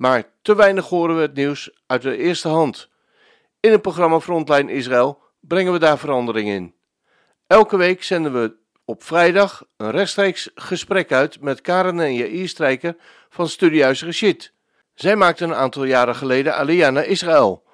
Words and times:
Maar 0.00 0.24
te 0.42 0.54
weinig 0.54 0.88
horen 0.88 1.16
we 1.16 1.22
het 1.22 1.34
nieuws 1.34 1.70
uit 1.86 2.02
de 2.02 2.16
eerste 2.16 2.48
hand. 2.48 2.88
In 3.60 3.70
het 3.70 3.82
programma 3.82 4.20
Frontline 4.20 4.72
Israël 4.72 5.22
brengen 5.40 5.72
we 5.72 5.78
daar 5.78 5.98
verandering 5.98 6.48
in. 6.48 6.74
Elke 7.46 7.76
week 7.76 8.02
zenden 8.02 8.32
we 8.32 8.56
op 8.84 9.02
vrijdag 9.02 9.64
een 9.76 9.90
rechtstreeks 9.90 10.50
gesprek 10.54 11.12
uit 11.12 11.40
met 11.40 11.60
Karen 11.60 12.00
en 12.00 12.14
Jair 12.14 12.48
Strijker 12.48 12.96
van 13.28 13.48
Studiehuis 13.48 14.04
Rashid. 14.04 14.52
Zij 14.94 15.16
maakten 15.16 15.48
een 15.48 15.56
aantal 15.56 15.84
jaren 15.84 16.16
geleden 16.16 16.56
Aliyah 16.56 16.92
naar 16.92 17.06
Israël. 17.06 17.64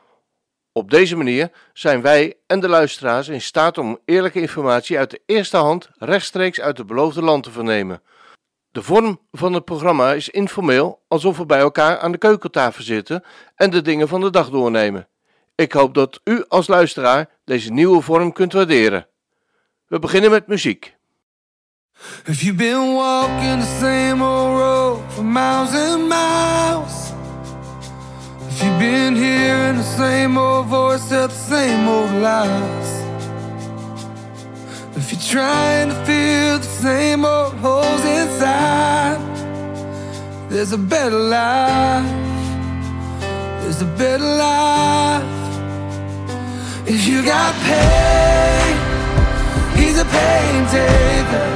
Op 0.73 0.91
deze 0.91 1.17
manier 1.17 1.51
zijn 1.73 2.03
wij 2.03 2.35
en 2.47 2.61
de 2.61 2.69
luisteraars 2.69 3.29
in 3.29 3.43
staat 3.43 3.79
om 3.79 3.99
eerlijke 4.05 4.41
informatie 4.41 4.99
uit 4.99 5.11
de 5.11 5.23
eerste 5.27 5.57
hand 5.57 5.91
rechtstreeks 5.99 6.61
uit 6.61 6.79
het 6.79 6.87
beloofde 6.87 7.23
land 7.23 7.43
te 7.43 7.51
vernemen. 7.51 8.03
De 8.77 8.83
vorm 8.83 9.21
van 9.33 9.53
het 9.53 9.65
programma 9.65 10.13
is 10.13 10.29
informeel, 10.29 11.03
alsof 11.09 11.37
we 11.37 11.47
bij 11.47 11.59
elkaar 11.59 11.99
aan 11.99 12.13
de 12.13 12.19
keukentafel 12.19 12.85
zitten 12.85 13.25
en 13.55 13.71
de 13.71 13.83
dingen 13.83 14.09
van 14.09 14.21
de 14.21 14.31
dag 14.31 14.51
doornemen. 14.51 15.09
Ik 15.55 15.73
hoop 15.73 15.95
dat 15.95 16.21
u 16.25 16.45
als 16.49 16.67
luisteraar 16.67 17.29
deze 17.45 17.73
nieuwe 17.73 18.01
vorm 18.03 18.33
kunt 18.33 18.53
waarderen. 18.53 19.07
We 19.87 19.99
beginnen 19.99 20.31
met 20.31 20.47
muziek. 20.47 20.97
If 22.25 22.41
you've 22.41 22.57
been 22.57 22.95
walking 22.95 23.61
the 23.61 23.77
same 23.81 24.25
old 24.25 24.59
road 24.59 24.99
for 25.09 25.25
miles 25.25 25.75
and 25.75 26.09
miles, 26.09 27.13
if 28.49 28.63
you've 28.63 28.79
been 28.79 29.15
the 29.77 29.95
same 29.97 30.41
old 30.41 30.67
voice 30.67 31.13
at 31.13 31.31
the 31.31 31.45
same 31.49 31.89
old 31.89 32.11
lies, 32.11 32.96
if 34.97 35.13
you're 35.13 35.21
trying 35.21 35.89
to 35.91 35.95
fill 36.07 36.59
the 36.59 36.65
same 36.65 37.25
old 37.25 37.53
holes 37.55 38.05
inside, 38.05 39.21
there's 40.49 40.73
a 40.73 40.79
better 40.79 41.19
life. 41.19 42.07
There's 43.61 43.83
a 43.83 43.91
better 43.99 44.25
life. 44.25 45.25
If 46.89 47.07
you 47.07 47.23
got 47.25 47.53
pain, 47.67 48.77
he's 49.77 49.99
a 49.99 50.05
pain 50.05 50.67
taker. 50.77 51.51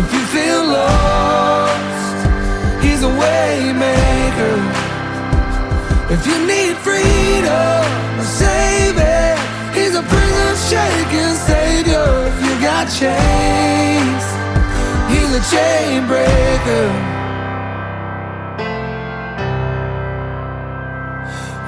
If 0.00 0.12
you 0.12 0.22
feel 0.34 0.64
lost, 0.66 2.18
he's 2.82 3.02
a 3.02 3.08
way 3.08 3.72
maker. 3.72 4.56
If 6.12 6.26
you 6.26 6.36
need 6.46 6.76
freedom, 6.78 7.84
savior, 8.24 8.58
he's 9.26 9.37
a 9.98 10.02
prison 10.02 10.54
shaking 10.70 11.34
savior. 11.50 12.06
If 12.30 12.36
you 12.44 12.54
got 12.70 12.84
chains, 13.00 14.24
he's 15.10 15.30
a 15.40 15.42
chain 15.52 16.06
breaker. 16.06 16.86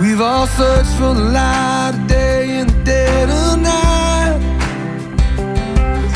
We've 0.01 0.21
all 0.21 0.47
searched 0.47 0.95
for 0.99 1.13
the 1.15 1.27
light 1.39 1.93
of 1.95 2.07
day 2.07 2.59
in 2.59 2.67
the 2.69 2.85
dead 2.85 3.29
of 3.29 3.61
night. 3.61 4.39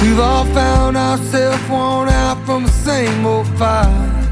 We've 0.01 0.21
all 0.21 0.47
found 0.61 0.97
ourselves 0.97 1.63
worn 1.69 2.09
out 2.09 2.39
from 2.47 2.65
the 2.65 2.75
same 2.89 3.27
old 3.27 3.49
fight. 3.59 4.23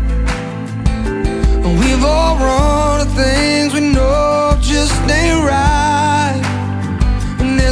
And 1.64 1.78
we've 1.80 2.04
all 2.04 2.36
run 2.36 3.06
to 3.06 3.12
things 3.22 3.74
we 3.74 3.80
know 3.80 4.56
just 4.60 4.94
ain't 5.10 5.44
right. 5.44 5.81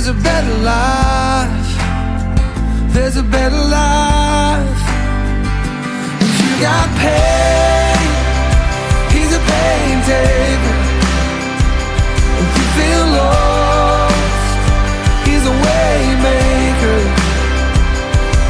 There's 0.02 0.16
a 0.16 0.22
better 0.22 0.56
life. 0.64 1.70
There's 2.94 3.18
a 3.18 3.22
better 3.22 3.62
life. 3.68 4.82
If 6.24 6.36
you 6.40 6.52
got 6.64 6.88
pain, 7.04 8.00
he's 9.12 9.28
a 9.28 9.42
pain 9.52 10.00
taker. 10.08 10.78
If 12.40 12.50
you 12.56 12.66
feel 12.80 13.04
lost, 13.20 14.48
he's 15.28 15.44
a 15.44 15.56
way 15.68 15.96
maker. 16.24 17.00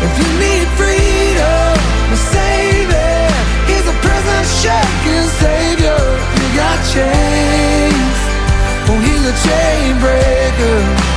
If 0.06 0.12
you 0.22 0.28
need 0.38 0.67
freedom, 0.78 1.75
savior, 2.31 3.27
he's 3.67 3.87
a 3.91 3.97
prison 4.06 4.43
shaking 4.62 5.27
savior. 5.43 5.99
If 5.99 6.43
you 6.47 6.50
got 6.62 6.78
chains, 6.94 8.19
oh, 8.87 9.03
he's 9.03 9.25
a 9.27 9.34
chain 9.43 9.99
breaker. 9.99 11.09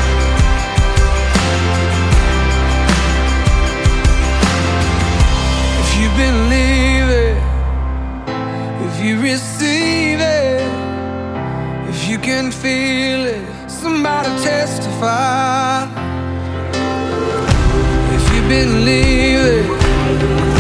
Believe 6.26 7.10
it, 7.26 7.38
if 8.88 8.96
you 9.04 9.14
receive 9.32 10.20
it, 10.20 10.62
if 11.92 12.00
you 12.10 12.18
can 12.18 12.52
feel 12.52 13.22
it, 13.36 13.46
somebody 13.70 14.30
testify. 14.42 15.86
If 18.16 18.24
you 18.34 18.42
believe 18.58 19.42
it, 19.58 20.53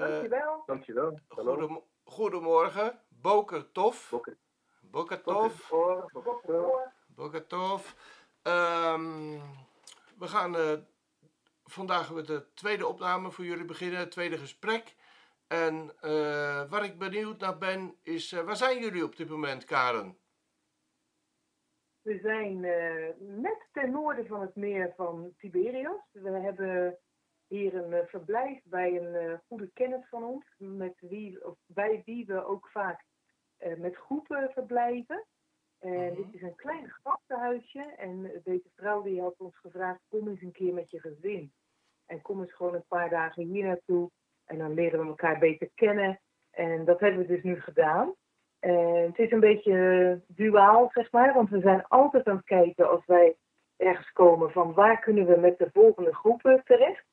Dankjewel. 0.00 0.62
Dankjewel. 0.66 1.18
Hallo. 1.28 1.52
goedem- 1.54 1.82
goedemorgen, 2.04 3.00
Boker 3.08 3.72
Tof. 3.72 4.08
Boker. 4.10 4.36
Boker 4.80 5.22
Tof. 5.22 5.52
Voor, 5.54 6.10
voor, 6.12 6.92
Boker 7.06 7.46
Tof. 7.46 7.94
Ehm, 8.42 9.30
we 10.18 10.26
gaan 10.26 10.56
eh, 10.56 10.72
vandaag 11.64 12.12
met 12.12 12.26
de 12.26 12.46
tweede 12.54 12.86
opname 12.86 13.30
voor 13.30 13.44
jullie 13.44 13.64
beginnen, 13.64 13.98
het 13.98 14.10
tweede 14.10 14.38
gesprek. 14.38 14.94
En 15.46 15.92
eh, 16.00 16.70
waar 16.70 16.84
ik 16.84 16.98
benieuwd 16.98 17.38
naar 17.40 17.58
ben, 17.58 17.96
is 18.02 18.32
eh, 18.32 18.40
waar 18.44 18.56
zijn 18.56 18.80
jullie 18.80 19.04
op 19.04 19.16
dit 19.16 19.28
moment, 19.28 19.64
Karen? 19.64 20.18
We 22.02 22.18
zijn 22.22 22.64
eh, 22.64 23.14
net 23.18 23.68
ten 23.72 23.90
noorden 23.90 24.26
van 24.26 24.40
het 24.40 24.54
meer 24.56 24.92
van 24.96 25.34
Tiberias. 25.38 26.02
We 26.12 26.30
hebben 26.30 26.98
hier 27.48 27.74
een 27.74 27.92
eh, 27.92 28.06
verblijf 28.06 28.60
bij 28.64 28.96
een 28.96 29.14
eh, 29.14 29.38
goede 29.48 29.70
kennis 29.72 30.08
van 30.08 30.24
ons, 30.24 30.44
met 30.58 30.94
wie, 31.00 31.46
of 31.46 31.56
bij 31.66 32.02
wie 32.04 32.26
we 32.26 32.44
ook 32.44 32.68
vaak 32.68 33.04
eh, 33.56 33.76
met 33.76 33.96
groepen 33.96 34.50
verblijven. 34.52 35.24
En 35.78 35.90
Mhm. 35.90 36.14
dit 36.14 36.34
is 36.34 36.42
een 36.42 36.54
klein 36.56 36.88
graftenhuisje 36.88 37.94
en 37.96 38.40
deze 38.44 38.70
vrouw 38.76 39.02
die 39.02 39.20
had 39.20 39.34
ons 39.38 39.58
gevraagd, 39.58 40.00
kom 40.08 40.28
eens 40.28 40.42
een 40.42 40.52
keer 40.52 40.74
met 40.74 40.90
je 40.90 41.00
gezin. 41.00 41.52
En 42.06 42.22
kom 42.22 42.40
eens 42.40 42.52
gewoon 42.54 42.74
een 42.74 42.86
paar 42.88 43.10
dagen 43.10 43.42
hier 43.42 43.64
naartoe 43.64 44.10
en 44.44 44.58
dan 44.58 44.74
leren 44.74 45.00
we 45.00 45.06
elkaar 45.06 45.38
beter 45.38 45.70
kennen. 45.74 46.20
En 46.50 46.84
dat 46.84 47.00
hebben 47.00 47.20
we 47.20 47.26
dus 47.26 47.42
nu 47.42 47.60
gedaan. 47.60 48.14
En 48.58 49.02
het 49.06 49.18
is 49.18 49.30
een 49.30 49.40
beetje 49.40 50.20
duaal, 50.26 50.90
zeg 50.92 51.12
maar, 51.12 51.34
want 51.34 51.50
we 51.50 51.60
zijn 51.60 51.86
altijd 51.86 52.26
aan 52.26 52.36
het 52.36 52.44
kijken 52.44 52.90
als 52.90 53.06
wij 53.06 53.36
ergens 53.76 54.12
komen 54.12 54.50
van 54.50 54.72
waar 54.74 54.98
kunnen 55.00 55.26
we 55.26 55.36
met 55.36 55.58
de 55.58 55.70
volgende 55.72 56.14
groepen 56.14 56.62
terecht. 56.64 57.04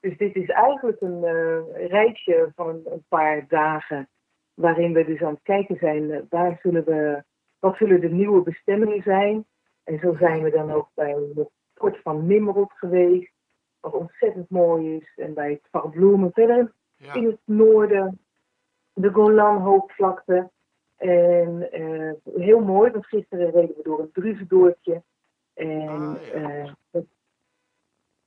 Dus 0.00 0.16
dit 0.16 0.34
is 0.34 0.48
eigenlijk 0.48 1.00
een 1.00 1.24
eh, 1.24 1.86
reisje 1.88 2.52
van 2.54 2.80
een, 2.84 3.04
paar 3.08 3.48
dagen 3.48 4.08
waarin 4.54 4.92
we 4.92 5.04
dus 5.04 5.22
aan 5.22 5.32
het 5.32 5.42
kijken 5.42 5.76
zijn 5.76 6.10
eh, 6.10 6.20
waar 6.28 6.58
zullen 6.62 6.84
we, 6.84 7.24
wat 7.58 7.76
zullen 7.76 8.00
de 8.00 8.08
nieuwe 8.08 8.42
bestemmingen 8.42 9.02
zijn. 9.02 9.46
En 9.84 9.98
zo 9.98 10.14
zijn 10.18 10.42
we 10.42 10.50
dan 10.50 10.70
ook 10.70 10.88
bij 10.94 11.16
het 11.34 11.48
fort 11.74 11.98
van 12.02 12.26
Nimrod 12.26 12.72
geweest, 12.72 13.32
wat 13.80 13.94
ontzettend 13.94 14.50
mooi 14.50 14.96
is. 14.96 15.12
En 15.16 15.34
bij 15.34 15.50
het 15.50 15.68
Van 15.70 15.90
Bloemen 15.90 16.32
verder 16.32 16.72
in 17.12 17.24
het 17.24 17.40
noorden, 17.44 18.18
de 18.92 19.10
Golanhoogvlakte. 19.10 20.50
En 20.96 21.72
eh, 21.72 22.12
heel 22.34 22.60
mooi, 22.60 22.90
want 22.90 23.06
gisteren 23.06 23.50
reden 23.50 23.76
we 23.76 23.82
door 23.82 24.00
een 24.00 24.12
druzendoortje. 24.12 25.02
En 25.54 25.88
Ah, 25.88 26.16
ja. 26.32 26.76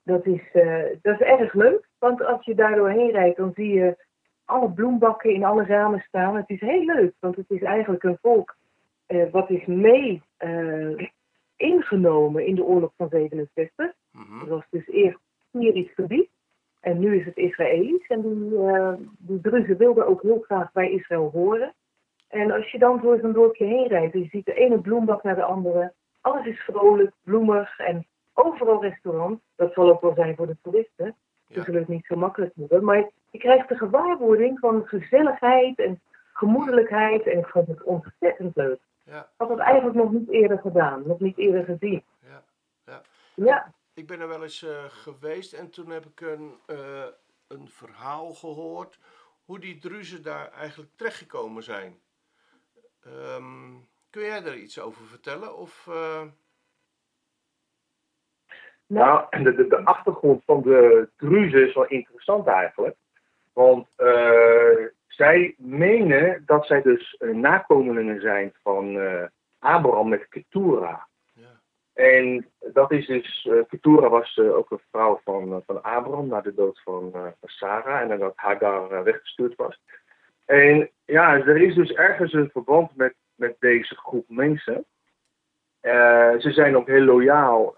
Dat, 0.09 0.25
is, 0.25 0.51
eh, 0.53 0.83
dat 1.01 1.19
is 1.19 1.27
erg 1.27 1.53
leuk, 1.53 1.89
want 1.99 2.25
als 2.25 2.45
je 2.45 2.55
daar 2.55 2.75
doorheen 2.75 3.11
rijdt, 3.11 3.37
dan 3.37 3.51
zie 3.55 3.73
je 3.73 3.97
alle 4.45 4.71
bloembakken 4.71 5.33
in 5.33 5.43
alle 5.43 5.65
ramen 5.65 6.03
staan. 6.07 6.35
Het 6.35 6.49
is 6.49 6.59
heel 6.59 6.85
leuk, 6.85 7.13
want 7.19 7.35
het 7.35 7.49
is 7.49 7.61
eigenlijk 7.61 8.03
een 8.03 8.17
volk 8.21 8.55
eh, 9.05 9.31
wat 9.31 9.49
is 9.49 9.65
mee 9.65 10.21
eh, 10.37 11.07
ingenomen 11.55 12.45
in 12.45 12.55
de 12.55 12.63
oorlog 12.63 12.91
van 12.97 13.09
67. 13.09 13.93
Mhm. 14.11 14.39
Dat 14.39 14.47
was 14.47 14.63
dus 14.69 14.87
eerst 14.87 15.19
Syrisch 15.51 15.93
gebied. 15.93 16.29
En 16.79 16.99
nu 16.99 17.19
is 17.19 17.25
het 17.25 17.37
Israëlisch. 17.37 18.07
En 18.07 18.21
die, 18.21 18.57
eh 18.67 18.93
die 19.17 19.41
Druzen 19.41 19.77
wilden 19.77 20.07
ook 20.07 20.21
heel 20.21 20.39
graag 20.39 20.71
bij 20.71 20.91
Israël 20.91 21.29
horen. 21.33 21.73
En 22.27 22.51
als 22.51 22.71
je 22.71 22.79
dan 22.79 22.99
door 23.01 23.19
zo'n 23.19 23.33
dorpje 23.33 23.65
heen 23.65 23.87
rijdt, 23.87 24.13
je 24.13 24.27
ziet 24.31 24.45
de 24.45 24.53
ene 24.53 24.79
bloembak 24.79 25.23
naar 25.23 25.35
de 25.35 25.43
andere. 25.43 25.93
Alles 26.21 26.45
is 26.45 26.59
vrolijk, 26.59 27.11
bloemig 27.23 27.79
en 27.79 28.07
overal 28.43 28.81
restaurants. 28.81 29.41
Dat 29.55 29.73
zal 29.73 29.89
ook 29.89 30.01
wel 30.01 30.13
zijn 30.13 30.35
voor 30.35 30.47
de 30.47 30.57
toeristen. 30.61 31.15
Ze 31.47 31.53
Ja. 31.53 31.63
zullen 31.63 31.79
het 31.79 31.89
niet 31.89 32.05
zo 32.05 32.15
makkelijk 32.15 32.53
hebben. 32.55 32.83
Maar 32.83 33.09
je 33.31 33.37
krijgt 33.37 33.69
de 33.69 33.77
gewaarwording 33.77 34.59
van 34.59 34.87
gezelligheid 34.87 35.79
en 35.79 36.01
gemoedelijkheid. 36.33 37.27
En 37.27 37.37
ik 37.39 37.47
vond 37.47 37.67
het 37.67 37.83
ontzettend 37.83 38.55
leuk. 38.55 38.79
Ja. 39.03 39.19
Ik 39.21 39.27
had 39.37 39.49
het 39.49 39.59
eigenlijk 39.59 39.95
nog 39.97 40.11
niet 40.11 40.29
eerder 40.29 40.59
gedaan, 40.59 41.07
nog 41.07 41.19
niet 41.19 41.37
eerder 41.37 41.63
gezien. 41.63 42.03
Ja. 42.27 42.43
Ja. 42.85 43.01
Ja, 43.35 43.73
Ik 43.93 44.07
ben 44.07 44.19
er 44.19 44.27
wel 44.27 44.43
eens 44.43 44.63
eh, 44.63 44.83
geweest 44.87 45.53
en 45.53 45.69
toen 45.69 45.89
heb 45.89 46.05
ik 46.05 46.21
een, 46.21 46.53
eh, 46.65 47.05
een 47.47 47.67
verhaal 47.69 48.33
gehoord 48.33 48.99
hoe 49.45 49.59
die 49.59 49.77
druzen 49.77 50.23
daar 50.23 50.51
eigenlijk 50.51 50.91
terechtgekomen 50.95 51.63
zijn. 51.63 51.99
Ehm, 53.03 53.71
kun 54.09 54.21
jij 54.21 54.41
daar 54.41 54.55
iets 54.57 54.79
over 54.79 55.03
vertellen? 55.05 55.57
Of, 55.57 55.87
eh, 55.87 56.21
nou, 58.89 59.43
de, 59.43 59.55
de, 59.55 59.67
de 59.67 59.85
achtergrond 59.85 60.43
van 60.45 60.61
de 60.61 61.09
Druzen 61.17 61.67
is 61.67 61.73
wel 61.73 61.85
interessant 61.85 62.47
eigenlijk. 62.47 62.95
Want 63.53 63.87
eh, 63.95 64.85
zij 65.07 65.55
menen 65.57 66.43
dat 66.45 66.65
zij 66.65 66.81
dus 66.81 67.15
eh, 67.17 67.29
nakomelingen 67.29 68.21
zijn 68.21 68.53
van 68.63 68.99
eh, 68.99 69.23
Abraham 69.59 70.09
met 70.09 70.27
Ketura. 70.29 71.07
ja. 71.33 71.61
En 71.93 72.47
dat 72.73 72.91
is 72.91 73.07
dus, 73.07 73.49
Ketura 73.67 74.09
was 74.09 74.37
ook 74.37 74.71
een 74.71 74.81
vrouw 74.91 75.21
van, 75.23 75.63
van 75.65 75.83
Abraham 75.83 76.27
na 76.27 76.41
de 76.41 76.53
dood 76.53 76.81
van, 76.83 77.11
van 77.11 77.33
Sarah 77.41 78.01
en 78.01 78.07
nadat 78.07 78.33
Hagar 78.35 79.03
weggestuurd 79.03 79.55
was. 79.55 79.81
En 80.45 80.89
ja, 81.05 81.33
er 81.33 81.61
is 81.61 81.75
dus 81.75 81.91
ergens 81.91 82.33
een 82.33 82.49
verband 82.51 82.95
met, 82.95 83.15
met 83.35 83.55
deze 83.59 83.95
groep 83.95 84.25
mensen. 84.27 84.85
Ze 86.41 86.49
zijn 86.51 86.77
ook 86.77 86.87
heel 86.87 87.03
loyaal 87.03 87.73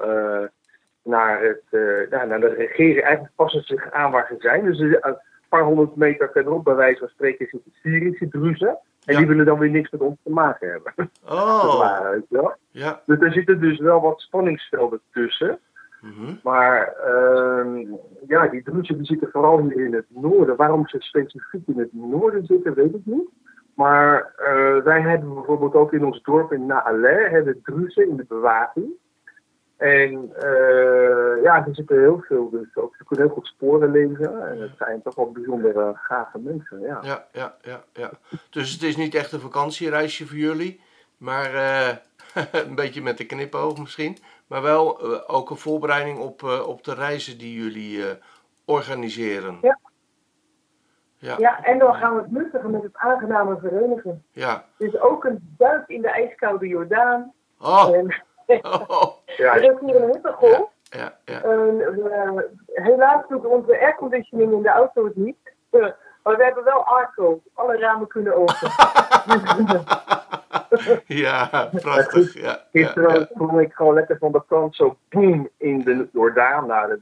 naar, 1.03 1.41
het, 1.41 1.61
eh, 1.69 2.23
naar 2.27 2.39
de 2.39 2.53
regering. 2.53 3.01
Eigenlijk 3.01 3.35
passen 3.35 3.61
ze 3.63 3.73
zich 3.73 3.91
aan 3.91 4.11
waar 4.11 4.27
ze 4.29 4.35
zijn. 4.39 4.65
Dus 4.65 4.77
ze- 4.77 4.97
een 5.01 5.17
paar 5.49 5.63
honderd 5.63 5.95
meter 5.95 6.29
verderop, 6.33 6.63
bij 6.63 6.75
wijze 6.75 6.99
van 6.99 7.07
spreken, 7.07 7.47
zitten 7.49 7.71
Syrische 7.81 8.27
druzen. 8.27 8.77
En 9.05 9.13
Ja. 9.13 9.17
die 9.19 9.27
willen 9.27 9.45
dan 9.45 9.59
weer 9.59 9.69
niks 9.69 9.89
met 9.91 10.01
ons 10.01 10.17
te 10.23 10.29
maken 10.31 10.69
hebben. 10.71 10.93
Oh, 11.25 11.79
waren, 11.79 12.25
ja. 12.71 13.01
Dus 13.05 13.19
er 13.19 13.31
zitten 13.31 13.59
dus 13.59 13.79
wel 13.79 14.01
wat 14.01 14.19
spanningsvelden 14.21 15.01
tussen. 15.11 15.59
Mhm. 16.01 16.33
Maar 16.43 16.93
ehm, 17.05 17.77
ja, 18.27 18.47
die 18.47 18.63
druzen 18.63 18.97
die 18.97 19.05
zitten 19.05 19.29
vooral 19.31 19.59
hier 19.59 19.85
in 19.85 19.93
het 19.93 20.05
noorden. 20.09 20.55
Waarom 20.55 20.87
ze 20.87 20.95
specifiek 20.99 21.67
in 21.67 21.79
het 21.79 21.93
noorden 21.93 22.45
zitten, 22.45 22.73
weet 22.73 22.93
ik 22.95 23.01
niet. 23.05 23.29
Maar 23.75 24.33
eh, 24.37 24.83
wij 24.83 25.01
hebben 25.01 25.33
bijvoorbeeld 25.33 25.73
ook 25.73 25.93
in 25.93 26.05
ons 26.05 26.21
dorp 26.21 26.51
in 26.51 26.65
Naale 26.65 27.27
hebben 27.31 27.59
druzen 27.63 28.09
in 28.09 28.15
de 28.17 28.25
bewaking. 28.27 28.91
En 29.81 30.31
eh, 30.35 31.43
ja, 31.43 31.65
er 31.65 31.75
zitten 31.75 31.99
heel 31.99 32.23
veel, 32.27 32.49
dus 32.49 32.75
ook, 32.75 32.95
ze 32.95 33.03
kunnen 33.03 33.25
heel 33.25 33.35
goed 33.35 33.45
sporen 33.45 33.91
lezen. 33.91 34.47
En 34.47 34.61
het 34.61 34.71
zijn 34.77 35.01
toch 35.01 35.15
wel 35.15 35.31
bijzondere 35.31 35.93
gave 35.95 36.39
mensen, 36.39 36.79
ja. 36.79 36.99
Ja, 37.01 37.25
ja, 37.31 37.55
ja, 37.61 37.83
ja. 37.93 38.11
Dus 38.49 38.73
het 38.73 38.83
is 38.83 38.95
niet 38.95 39.15
echt 39.15 39.31
een 39.31 39.39
vakantiereisje 39.39 40.27
voor 40.27 40.37
jullie, 40.37 40.81
maar 41.17 41.53
eh, 41.53 41.95
een 42.67 42.75
beetje 42.75 43.01
met 43.01 43.17
de 43.17 43.25
knipoog 43.25 43.79
misschien. 43.79 44.17
Maar 44.47 44.61
wel 44.61 44.99
eh, 44.99 45.35
ook 45.35 45.49
een 45.49 45.57
voorbereiding 45.57 46.19
op, 46.19 46.43
op 46.65 46.83
de 46.83 46.93
reizen 46.93 47.37
die 47.37 47.61
jullie 47.63 48.03
organiseren. 48.65 49.57
Ja. 49.61 49.79
Ja, 51.17 51.35
Ja, 51.37 51.63
en 51.63 51.79
dan 51.79 51.93
gaan 51.93 52.15
we 52.15 52.21
het 52.21 52.31
nuttigen 52.31 52.71
met 52.71 52.83
het 52.83 52.97
aangename 52.97 53.57
verenigen. 53.59 54.23
ja. 54.31 54.65
Dus 54.77 54.99
ook 54.99 55.25
een 55.25 55.55
duik 55.57 55.87
in 55.87 56.01
de 56.01 56.11
ijskoude 56.11 56.67
Jordaan. 56.67 57.33
Oh, 57.59 57.95
En 57.95 58.23
oh, 58.47 59.03
Ja, 59.25 59.53
is 59.53 59.61
hier 59.79 59.95
een 60.03 60.11
hittegolf. 60.11 60.69
ja, 60.83 61.13
ja. 61.25 61.41
En, 61.43 61.77
we- 61.77 62.49
helaas 62.73 63.27
doet 63.27 63.45
onze 63.45 63.79
airconditioning 63.79 64.51
in 64.51 64.61
de 64.61 64.69
auto 64.69 65.05
het 65.05 65.15
niet. 65.15 65.37
Eh, 65.69 65.81
maar 66.23 66.37
we 66.37 66.43
hebben 66.43 66.63
wel 66.63 66.83
Arco. 66.85 67.41
Alle 67.53 67.77
ramen 67.77 68.07
kunnen 68.07 68.35
open. 68.35 68.55
Ja, 71.05 71.69
prachtig. 71.71 72.33
Ja, 72.33 72.41
ja, 72.41 72.59
Gisteren 72.71 73.19
ja. 73.19 73.27
voelde 73.33 73.61
ik 73.61 73.73
gewoon 73.73 73.93
lekker 73.93 74.17
van 74.17 74.31
de 74.31 74.41
kant 74.47 74.75
zo 74.75 74.97
boem 75.09 75.49
in 75.57 75.79
de 75.83 76.09
Jordaan. 76.13 76.67
Nou, 76.67 76.87
dat 76.89 76.97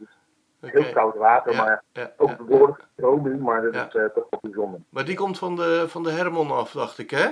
is 0.61 0.71
heel 0.71 0.93
koud 0.93 1.15
water, 1.15 1.51
Ja, 1.53 1.61
maar 1.63 1.83
ja, 1.93 2.11
ook 2.17 2.29
ja, 2.29 2.35
behoorlijk 2.43 2.83
stroming, 2.93 3.39
maar 3.39 3.61
dat 3.61 3.73
Ja. 3.73 3.87
is 3.87 3.95
eh, 3.95 4.03
toch 4.03 4.25
wel 4.29 4.39
bijzonder. 4.41 4.79
Maar 4.89 5.05
die 5.05 5.15
komt 5.15 5.37
van 5.37 5.55
de, 5.55 5.85
van 5.87 6.03
de 6.03 6.11
Hermon 6.11 6.51
af, 6.51 6.71
dacht 6.71 6.97
ik, 6.97 7.09
hè? 7.11 7.25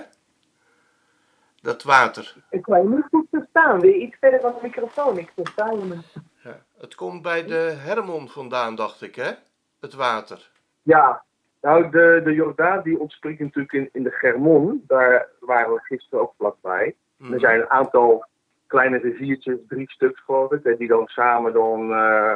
Dat 1.68 1.84
water. 1.84 2.36
ik 2.50 2.62
kan 2.62 2.82
je 2.82 2.90
niet 2.90 3.06
goed 3.12 3.28
verstaan. 3.32 3.80
Weer 3.80 3.96
iets 3.96 4.18
verder 4.20 4.40
van 4.40 4.54
de 4.54 4.60
microfoon. 4.62 5.18
Ik 5.18 5.32
versta 5.36 5.72
je 5.72 5.86
me. 5.86 5.96
Ja. 6.44 6.60
Het 6.78 6.96
komt 6.96 7.22
bij 7.22 7.46
de 7.46 7.74
Hermon 7.78 8.28
vandaan, 8.28 8.76
dacht 8.76 9.02
ik, 9.02 9.16
hè? 9.16 9.32
Het 9.80 9.94
water. 9.94 10.52
Ja, 10.84 11.24
nou, 11.62 11.90
de, 11.90 12.22
de 12.24 12.34
Jordaan 12.34 12.82
die 12.84 13.00
ontspringt 13.00 13.40
natuurlijk 13.40 13.74
in, 13.74 13.90
in 13.92 14.04
de 14.04 14.12
Germon. 14.12 14.84
Daar 14.88 15.28
waren 15.40 15.74
we 15.74 15.80
gisteren 15.84 16.22
ook 16.22 16.34
vlakbij. 16.38 16.96
Mhm. 17.18 17.34
Er 17.34 17.40
zijn 17.40 17.60
een 17.60 17.70
aantal 17.70 18.26
kleine 18.68 18.98
riviertjes, 18.98 19.58
drie 19.68 19.90
stuks 19.90 20.24
geloof 20.24 20.52
ik, 20.52 20.78
die 20.78 20.88
dan 20.88 21.08
samen 21.08 21.54
dan 21.54 21.94
eh, 21.94 22.34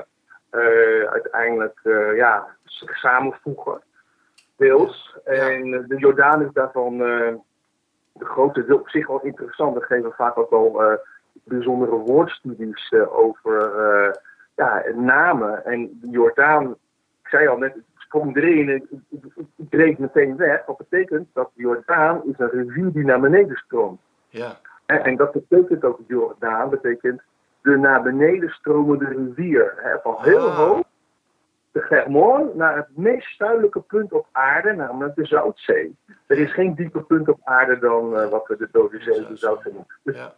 eh, 0.50 1.12
uiteindelijk 1.12 1.80
eh, 1.84 2.16
ja, 2.16 2.48
samenvoegen. 2.86 3.82
Deels. 4.56 5.18
Ja. 5.26 5.32
En 5.32 5.86
de 5.88 5.98
Jordaan 5.98 6.42
is 6.42 6.54
daarvan 6.54 7.04
eh, 7.04 7.34
de 8.14 8.26
grote 8.26 8.76
op 8.76 8.90
zich 8.90 9.08
wel 9.08 9.22
interessant. 9.22 9.78
We 9.78 9.82
geven 9.82 10.12
vaak 10.12 10.38
ook 10.38 10.50
wel 10.50 10.84
eh, 10.84 10.98
bijzondere 11.44 11.96
woordstudies 11.96 12.90
eh, 12.90 13.18
over 13.18 13.76
eh, 13.76 14.14
ja, 14.56 14.84
namen. 14.96 15.66
En 15.66 16.00
de 16.02 16.10
Jordaan, 16.10 16.72
ik 17.24 17.28
zei 17.30 17.48
al 17.48 17.58
net, 17.58 17.76
ik 17.76 17.84
sprong 17.96 18.36
erin 18.36 18.70
en 18.70 18.76
ik, 18.76 19.80
ik, 19.80 19.98
meteen 20.00 20.36
weg. 20.36 20.66
Wat 20.66 20.78
betekent 20.78 21.28
dat 21.34 21.50
de 21.54 21.62
Jordaan 21.62 22.22
is 22.26 22.36
een 22.38 22.50
rivier 22.50 22.92
die 22.92 23.06
naar 23.06 23.20
beneden 23.20 23.56
stroomt. 23.56 24.00
Ja, 24.30 24.60
En, 24.86 25.04
en 25.04 25.16
dat 25.16 25.32
betekent 25.32 25.84
ook 25.84 26.00
Jordaan, 26.08 26.70
betekent 26.70 27.22
de 27.62 27.78
naar 27.78 28.02
beneden 28.02 28.50
stromende 28.50 29.06
rivier. 29.06 29.74
Hè, 29.78 30.00
van 30.04 30.16
heel 30.20 30.48
Ah. 30.50 30.58
hoog, 30.58 30.84
de 31.72 31.82
Germon, 31.82 32.52
naar 32.54 32.76
het 32.76 32.98
meest 32.98 33.38
zuidelijke 33.38 33.82
punt 33.82 34.12
op 34.12 34.28
aarde, 34.32 34.74
namelijk 34.74 35.16
de 35.16 35.26
Zoutzee. 35.26 35.96
Er 36.28 36.38
is 36.38 36.54
geen 36.54 36.76
dieper 36.76 37.04
punt 37.04 37.30
op 37.30 37.40
aarde 37.44 37.80
dan 37.80 38.18
eh, 38.18 38.30
wat 38.30 38.48
we 38.48 38.58
de 38.58 38.68
Dode 38.72 39.02
Zee, 39.02 39.28
de 39.28 39.38
Zoutzee 39.38 39.72
noemen. 39.72 39.96
Dus 40.04 40.16
ja, 40.16 40.34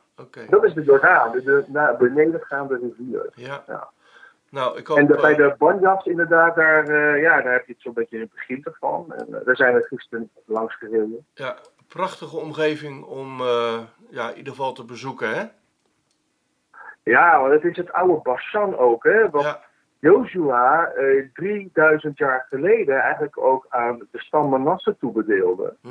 dat 0.49 0.63
is 0.63 0.73
de 0.73 0.83
Jordaan, 0.83 1.31
de, 1.31 1.43
de 1.43 1.63
naar 1.67 1.97
beneden 1.97 2.41
gaande 2.41 2.77
rivier. 2.77 3.29
Ja. 3.35 3.63
Ja. 3.67 3.89
Nou, 4.53 4.77
ik 4.77 4.87
hoop... 4.87 4.97
En 4.97 5.05
de, 5.05 5.15
bij 5.15 5.31
eh, 5.31 5.37
de 5.37 5.55
Banjas 5.57 6.05
inderdaad, 6.05 6.55
daar, 6.55 6.87
eh, 6.87 7.21
ja, 7.21 7.41
daar 7.41 7.53
heb 7.53 7.65
je 7.65 7.73
het 7.73 7.81
zo'n 7.81 7.93
beetje 7.93 8.15
in 8.15 8.21
het 8.21 8.33
begin 8.33 8.63
ervan. 8.63 9.13
En 9.13 9.39
eh, 9.39 9.45
daar 9.45 9.55
zijn 9.55 9.75
we 9.75 9.81
gisteren 9.83 10.29
langs 10.45 10.75
gereden. 10.75 11.25
Ja, 11.33 11.57
prachtige 11.87 12.37
omgeving 12.37 13.03
om 13.03 13.39
eh, 13.41 13.79
ja, 14.09 14.29
in 14.29 14.37
ieder 14.37 14.53
geval 14.53 14.73
te 14.73 14.85
bezoeken, 14.85 15.29
hè? 15.35 15.43
Ja, 17.03 17.39
want 17.39 17.53
het 17.53 17.63
is 17.63 17.77
het 17.77 17.91
oude 17.91 18.19
Basan 18.23 18.77
ook, 18.77 19.03
hè. 19.03 19.29
Wat 19.29 19.43
Ja, 19.43 19.61
Joshua 20.03 20.91
eh, 20.95 21.25
3000 21.33 22.17
jaar 22.17 22.45
geleden 22.49 22.99
eigenlijk 23.01 23.37
ook 23.37 23.65
aan 23.69 23.97
de 24.11 24.19
stam 24.19 24.49
Manasse 24.49 24.95
toebedeelde. 24.99 25.73
Hm. 25.81 25.87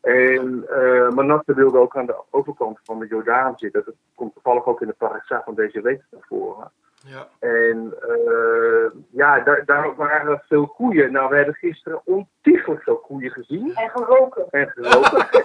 En 0.00 0.64
eh 0.68 1.08
Manasse 1.10 1.54
wilde 1.54 1.78
ook 1.78 1.96
aan 1.96 2.06
de 2.06 2.16
overkant 2.30 2.78
van 2.84 2.98
de 2.98 3.06
Jordaan 3.06 3.52
zitten. 3.56 3.82
Dat 3.84 3.94
komt 4.14 4.32
toevallig 4.34 4.66
ook 4.66 4.80
in 4.80 4.86
de 4.86 4.94
parasha 4.98 5.42
van 5.44 5.54
deze 5.54 5.80
week 5.80 6.02
naar 6.10 6.24
voren. 6.28 6.70
ja. 7.06 7.28
En 7.38 7.94
eh, 8.00 8.90
ja, 9.10 9.40
daar, 9.40 9.62
daar 9.64 9.94
waren 9.94 10.42
veel 10.48 10.66
koeien. 10.66 11.12
Nou, 11.12 11.28
we 11.28 11.36
hebben 11.36 11.54
gisteren 11.54 12.00
ontiegelijk 12.04 12.82
veel 12.82 12.96
koeien 12.96 13.30
gezien 13.30 13.74
En 13.74 13.90
geroken. 13.90 14.44
en 14.50 14.68
gelopen. 14.68 15.26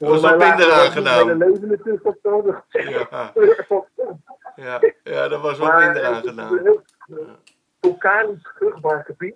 Er 0.00 0.08
was 0.08 0.20
wat 0.20 0.38
minder 0.38 0.72
aangenaam. 0.72 1.26
Mijn 1.26 1.38
leven 1.38 1.68
natuurlijk 1.68 2.04
op 2.04 2.18
nodig. 2.22 2.62
Ja, 2.68 3.32
ja, 4.56 4.80
ja, 5.02 5.28
dat 5.28 5.40
was 5.40 5.58
wat 5.58 5.68
Maar 5.68 5.84
minder 5.84 6.04
het 6.14 6.24
is 6.24 6.30
aangenaam. 6.30 6.52
een 6.52 6.62
heel 6.62 6.82
eh, 7.18 7.28
vulkanisch 7.80 8.48
vruchtbaar 8.56 9.04
gebied. 9.04 9.34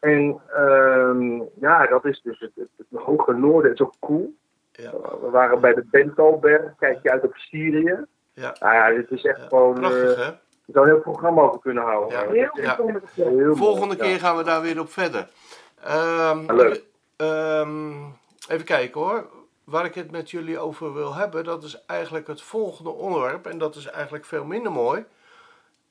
En 0.00 0.40
ehm, 0.54 1.42
ja, 1.60 1.86
dat 1.86 2.04
is 2.04 2.20
dus 2.22 2.38
het, 2.40 2.50
het, 2.54 2.68
het 2.90 3.00
hoge 3.02 3.32
noorden. 3.32 3.70
Het 3.70 3.80
is 3.80 3.86
ook 3.86 3.94
cool. 4.00 4.34
Ja, 4.72 4.90
We 5.20 5.28
waren 5.30 5.60
bij 5.60 5.74
de 5.74 5.84
Bentalberg. 5.90 6.72
Kijk 6.78 6.98
je 7.02 7.10
uit 7.10 7.24
op 7.24 7.36
Syrië. 7.36 8.04
ja. 8.32 8.54
Nou 8.60 8.74
ja, 8.74 8.90
dit 8.90 9.10
is 9.10 9.24
echt 9.24 9.38
ja. 9.40 9.46
gewoon... 9.48 9.74
eh, 9.74 9.80
Prachtig, 9.80 10.16
hè? 10.16 10.30
je 10.64 10.72
zou 10.72 10.86
een 10.88 10.92
heel 10.92 11.02
programma 11.02 11.42
over 11.42 11.60
kunnen 11.60 11.82
houden. 11.84 12.18
Ja. 12.18 12.50
Heel 12.50 12.94
heel 13.14 13.56
Volgende 13.56 13.96
keer 13.96 14.18
gaan 14.18 14.36
we 14.36 14.42
daar 14.44 14.62
weer 14.62 14.80
op 14.80 14.90
verder. 14.90 15.28
Ehm, 15.84 16.52
leuk. 16.52 16.84
ehm, 17.16 17.92
even 18.48 18.64
kijken 18.64 19.00
hoor. 19.00 19.26
Waar 19.70 19.84
ik 19.84 19.94
het 19.94 20.10
met 20.10 20.30
jullie 20.30 20.58
over 20.58 20.94
wil 20.94 21.14
hebben, 21.14 21.44
dat 21.44 21.62
is 21.62 21.84
eigenlijk 21.86 22.26
het 22.26 22.42
volgende 22.42 22.90
onderwerp. 22.90 23.46
En 23.46 23.58
dat 23.58 23.74
is 23.74 23.86
eigenlijk 23.86 24.24
veel 24.24 24.44
minder 24.44 24.72
mooi. 24.72 25.04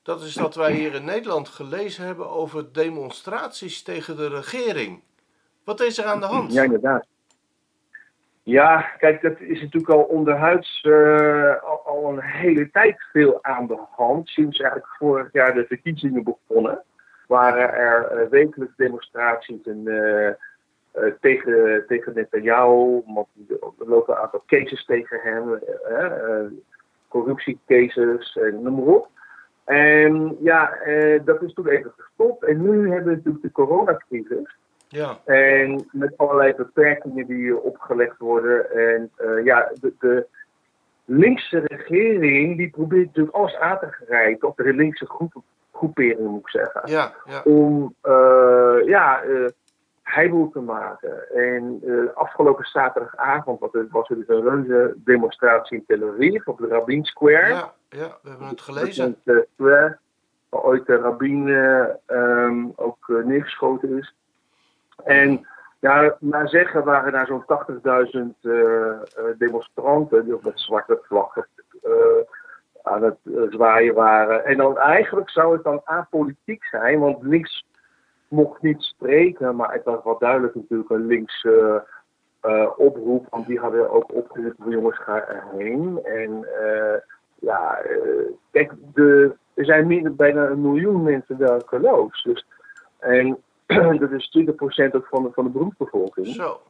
Dat 0.02 0.22
is 0.22 0.34
dat 0.34 0.54
wij 0.54 0.72
hier 0.72 0.94
in 0.94 1.04
Nederland 1.04 1.48
gelezen 1.48 2.04
hebben 2.04 2.30
over 2.30 2.72
demonstraties 2.72 3.82
tegen 3.82 4.16
de 4.16 4.28
regering. 4.28 5.02
Wat 5.64 5.80
is 5.80 5.98
er 5.98 6.04
aan 6.04 6.20
de 6.20 6.26
hand? 6.26 6.52
Ja, 6.52 6.62
inderdaad. 6.62 7.06
Ja, 8.42 8.80
kijk, 8.98 9.22
dat 9.22 9.40
is 9.40 9.60
natuurlijk 9.60 9.92
al 9.92 10.02
onderhuids 10.02 10.80
eh, 10.80 11.62
al, 11.84 12.08
een 12.08 12.20
hele 12.20 12.70
tijd 12.70 13.02
veel 13.12 13.38
aan 13.42 13.66
de 13.66 13.78
hand. 13.90 14.28
Sinds 14.28 14.60
eigenlijk 14.60 14.92
vorig 14.98 15.32
jaar 15.32 15.54
de 15.54 15.64
verkiezingen 15.66 16.22
begonnen, 16.22 16.82
waren 17.26 17.72
er 17.72 18.06
eh, 18.06 18.28
wekelijks 18.28 18.76
demonstraties 18.76 19.62
en, 19.62 19.84
eh, 20.92 21.04
tegen, 21.20 21.84
tegen 21.86 22.12
Netanyahu. 22.14 23.02
Want 23.06 23.26
er 23.48 23.88
lopen 23.88 24.14
een 24.14 24.20
aantal 24.20 24.42
cases 24.46 24.84
tegen 24.84 25.20
hem, 25.22 25.54
eh, 25.54 26.04
eh, 26.04 26.46
corruptiecases 27.08 28.36
en 28.36 28.62
noem 28.62 28.74
maar 28.74 28.94
op. 28.94 29.08
En 29.64 30.36
ja, 30.40 30.78
dat 31.24 31.42
is 31.42 31.52
toen 31.52 31.68
even 31.68 31.92
gestopt. 31.96 32.44
En 32.44 32.62
nu 32.62 32.90
hebben 32.90 33.08
we 33.08 33.16
natuurlijk 33.16 33.44
de 33.44 33.52
coronacrisis. 33.52 34.56
Ja, 34.88 35.18
En 35.24 35.88
met 35.92 36.12
allerlei 36.16 36.54
beperkingen 36.54 37.26
die 37.26 37.60
opgelegd 37.60 38.18
worden. 38.18 38.70
En 38.70 39.10
ja, 39.44 39.72
de, 39.80 39.92
de 39.98 40.26
linkse 41.04 41.58
regering 41.58 42.56
die 42.56 42.70
probeert 42.70 43.06
natuurlijk 43.06 43.36
alles 43.36 43.56
aan 43.56 43.78
te 43.78 43.86
grijpen. 43.86 44.48
Of 44.48 44.54
de 44.54 44.74
linkse 44.74 45.06
groep, 45.06 45.42
groepering 45.72 46.28
moet 46.28 46.40
ik 46.40 46.48
zeggen. 46.48 46.80
ja, 46.84 47.14
ja. 47.24 47.42
Om 47.44 47.94
ja, 48.84 49.22
heibel 50.10 50.50
te 50.52 50.60
maken. 50.60 51.34
En 51.34 51.80
eh, 51.86 52.16
afgelopen 52.16 52.64
zaterdagavond 52.64 53.60
was 53.60 53.72
er, 53.72 53.86
was 53.90 54.10
er 54.10 54.16
dus 54.16 54.28
een 54.28 54.42
reuze 54.42 54.94
demonstratie 54.96 55.76
in 55.76 55.84
Tel 55.86 56.08
Aviv 56.08 56.46
op 56.46 56.58
de 56.58 56.66
Rabin 56.66 57.04
Square. 57.04 57.48
Ja, 57.48 57.72
ja, 57.88 58.18
we 58.22 58.28
hebben 58.28 58.48
het 58.48 58.60
gelezen. 58.60 59.16
Dat 59.24 59.46
square 59.54 59.98
waar 60.50 60.62
ooit 60.62 60.86
de 60.86 60.96
rabbin 60.96 61.48
eh, 61.48 61.84
ehm, 62.06 62.66
ook 62.76 63.08
eh, 63.08 63.24
neergeschoten 63.24 63.98
is. 63.98 64.14
En 65.04 65.46
ja, 65.78 66.16
naar 66.20 66.48
zeggen 66.48 66.84
waren 66.84 67.12
daar 67.12 67.26
zo'n 67.26 67.44
80.000 67.44 68.40
eh, 68.40 68.90
eh, 68.90 69.00
demonstranten 69.38 70.24
die 70.24 70.34
met 70.42 70.60
zwarte 70.60 70.98
vlaggen 71.02 71.46
eh, 71.82 71.90
aan 72.82 73.02
het 73.02 73.18
eh, 73.24 73.42
zwaaien 73.50 73.94
waren. 73.94 74.44
En 74.44 74.56
dan 74.56 74.78
eigenlijk 74.78 75.30
zou 75.30 75.52
het 75.52 75.64
dan 75.64 75.80
apolitiek 75.84 76.64
zijn, 76.64 76.98
want 76.98 77.22
links 77.22 77.66
mocht 78.30 78.62
niet 78.62 78.82
spreken, 78.82 79.56
maar 79.56 79.72
het 79.72 79.84
was 79.84 80.04
wel 80.04 80.18
duidelijk 80.18 80.54
natuurlijk 80.54 80.90
een 80.90 81.06
links 81.06 81.46
eh, 82.40 82.70
oproep, 82.76 83.26
want 83.30 83.46
die 83.46 83.58
hadden 83.58 83.90
ook 83.90 84.14
opgeroepen 84.14 84.62
van 84.62 84.70
jongens 84.70 84.98
ga 84.98 85.26
erheen. 85.28 86.04
En 86.04 86.46
eh, 86.60 87.00
ja, 87.34 87.78
eh, 87.78 87.98
kijk, 88.50 88.72
de, 88.94 89.36
er 89.54 89.64
zijn 89.64 89.86
meer, 89.86 90.14
bijna 90.14 90.46
een 90.46 90.60
miljoen 90.60 91.02
mensen 91.02 91.38
daar 91.38 91.62
geloofs. 91.66 92.22
Dus, 92.22 92.46
en 92.98 93.38
dat 94.00 94.10
is 94.10 94.38
20% 94.38 94.50
ook 94.92 95.06
van 95.06 95.22
de, 95.22 95.30
van 95.32 95.44
de 95.44 95.50
beroepsbevolking. 95.50 96.26
Zo. 96.26 96.60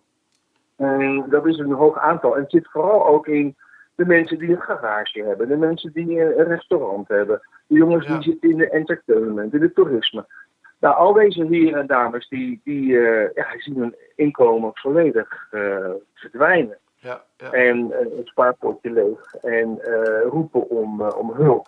En 0.76 1.24
dat 1.28 1.46
is 1.46 1.58
een 1.58 1.72
hoog 1.72 1.98
aantal. 1.98 2.34
En 2.36 2.42
het 2.42 2.50
zit 2.50 2.68
vooral 2.70 3.06
ook 3.06 3.26
in 3.26 3.56
de 3.94 4.06
mensen 4.06 4.38
die 4.38 4.50
een 4.50 4.60
garage 4.60 5.22
hebben, 5.22 5.48
de 5.48 5.56
mensen 5.56 5.92
die 5.92 6.20
een 6.20 6.44
restaurant 6.44 7.08
hebben, 7.08 7.40
de 7.66 7.74
jongens 7.74 8.06
Ja. 8.06 8.14
die 8.14 8.22
zitten 8.22 8.50
in 8.50 8.56
de 8.56 8.70
entertainment, 8.70 9.54
in 9.54 9.62
het 9.62 9.74
toerisme. 9.74 10.26
Nou, 10.80 10.96
al 10.96 11.12
deze 11.12 11.44
heren 11.44 11.80
en 11.80 11.86
dames 11.86 12.28
die, 12.28 12.60
die, 12.64 12.98
eh, 12.98 13.34
ja, 13.34 13.46
zien 13.58 13.76
hun 13.76 13.94
inkomen 14.16 14.70
volledig 14.74 15.48
eh, 15.50 15.90
verdwijnen. 16.14 16.78
Ja, 16.94 17.22
ja. 17.36 17.50
En 17.50 17.92
eh, 17.92 18.00
een 18.00 18.24
spaarpotje 18.26 18.90
leeg 18.90 19.34
en 19.34 19.80
roepen 20.22 20.68
om, 20.68 21.02
om 21.02 21.32
hulp. 21.32 21.66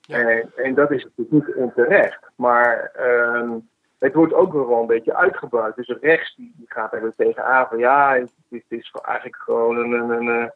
Ja. 0.00 0.18
En, 0.18 0.52
en 0.56 0.74
dat 0.74 0.90
is 0.90 1.04
natuurlijk 1.04 1.46
niet 1.46 1.56
onterecht. 1.56 2.30
Maar 2.34 2.90
ehm, 2.94 3.50
het 3.98 4.14
wordt 4.14 4.34
ook 4.34 4.52
nog 4.52 4.68
wel 4.68 4.80
een 4.80 4.86
beetje 4.86 5.16
uitgebuit. 5.16 5.76
Dus 5.76 5.96
rechts 6.00 6.34
die, 6.36 6.52
die 6.56 6.66
gaat 6.68 6.92
er 6.92 7.02
weer 7.02 7.14
tegenaan 7.16 7.66
van 7.68 7.78
ja, 7.78 8.14
het, 8.14 8.32
het 8.50 8.64
is 8.68 8.94
eigenlijk 9.02 9.36
gewoon 9.36 9.76
een, 9.76 9.92
een, 9.92 10.50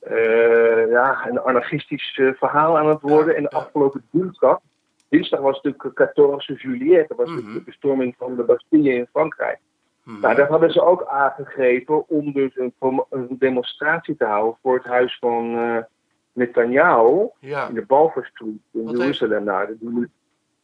een, 0.00 0.88
ja, 0.88 1.26
een 1.28 1.40
anarchistisch 1.40 2.20
verhaal 2.34 2.78
aan 2.78 2.88
het 2.88 3.00
worden. 3.00 3.36
En 3.36 3.42
de 3.42 3.50
afgelopen 3.50 4.04
dinsdag, 4.10 4.60
dinsdag 5.12 5.40
was 5.40 5.60
natuurlijk 5.62 6.12
14 6.12 6.70
juillet, 6.78 7.08
dat 7.08 7.16
was 7.16 7.28
natuurlijk 7.28 7.54
de 7.54 7.64
bestorming 7.64 8.14
van 8.18 8.36
de 8.36 8.42
Bastille 8.42 8.94
in 8.94 9.06
Frankrijk. 9.10 9.58
Nou, 10.04 10.34
dat 10.34 10.48
hadden 10.48 10.70
ze 10.70 10.82
ook 10.82 11.06
aangegrepen 11.06 12.08
om 12.08 12.32
dus 12.32 12.56
een, 12.56 13.36
demonstratie 13.38 14.16
te 14.16 14.24
houden 14.24 14.56
voor 14.62 14.74
het 14.74 14.84
huis 14.84 15.18
van 15.18 15.54
eh 15.56 15.76
Netanyahu 16.32 17.28
Ja, 17.38 17.68
in 17.68 17.74
de 17.74 17.86
Balfour 17.86 18.26
Street 18.26 18.60
in 18.72 18.84
Wat 18.84 18.98
Jeruzalem. 18.98 19.44
Nou, 19.44 19.66
dat 19.66 20.08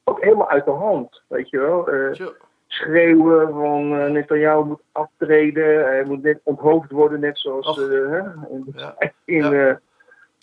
ook 0.04 0.22
helemaal 0.22 0.48
uit 0.48 0.64
de 0.64 0.70
hand, 0.70 1.22
weet 1.28 1.50
je 1.50 1.58
wel. 1.58 1.88
Eh, 1.88 2.26
schreeuwen 2.66 3.48
van 3.52 3.98
eh 3.98 4.10
Netanyahu 4.10 4.64
moet 4.64 4.82
aftreden, 4.92 5.84
hij 5.84 6.04
moet 6.04 6.22
net 6.22 6.40
onthoofd 6.42 6.90
worden, 6.90 7.20
net 7.20 7.38
zoals 7.38 7.78
in, 7.78 8.64
Ja. 8.74 8.96
in 9.24 9.50
Ja. 9.50 9.80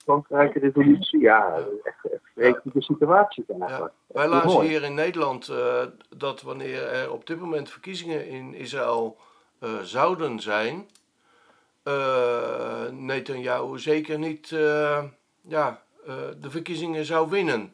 Frankrijk 0.05 0.53
de 0.53 0.59
revolutie. 0.59 1.19
Ja, 1.19 1.55
echt 1.55 1.65
echt 1.83 2.13
een 2.13 2.19
vreselijke 2.33 2.81
situatie 2.81 3.43
Ja. 3.47 3.55
eigenlijk. 3.59 3.93
Wij 4.07 4.24
Echt 4.24 4.33
lazen 4.33 4.62
hier 4.62 4.83
in 4.83 4.93
Nederland 4.93 5.47
eh, 5.47 5.83
dat 6.17 6.41
wanneer 6.41 6.88
er 6.88 7.12
op 7.12 7.27
dit 7.27 7.39
moment 7.39 7.69
verkiezingen 7.69 8.27
in 8.27 8.53
Israël 8.53 9.17
eh, 9.59 9.79
zouden 9.79 10.39
zijn, 10.39 10.85
eh 11.83 12.89
Netanyahu 12.91 13.79
zeker 13.79 14.19
niet 14.19 14.50
ja, 15.41 15.81
de 16.39 16.50
verkiezingen 16.50 17.05
zou 17.05 17.29
winnen. 17.29 17.74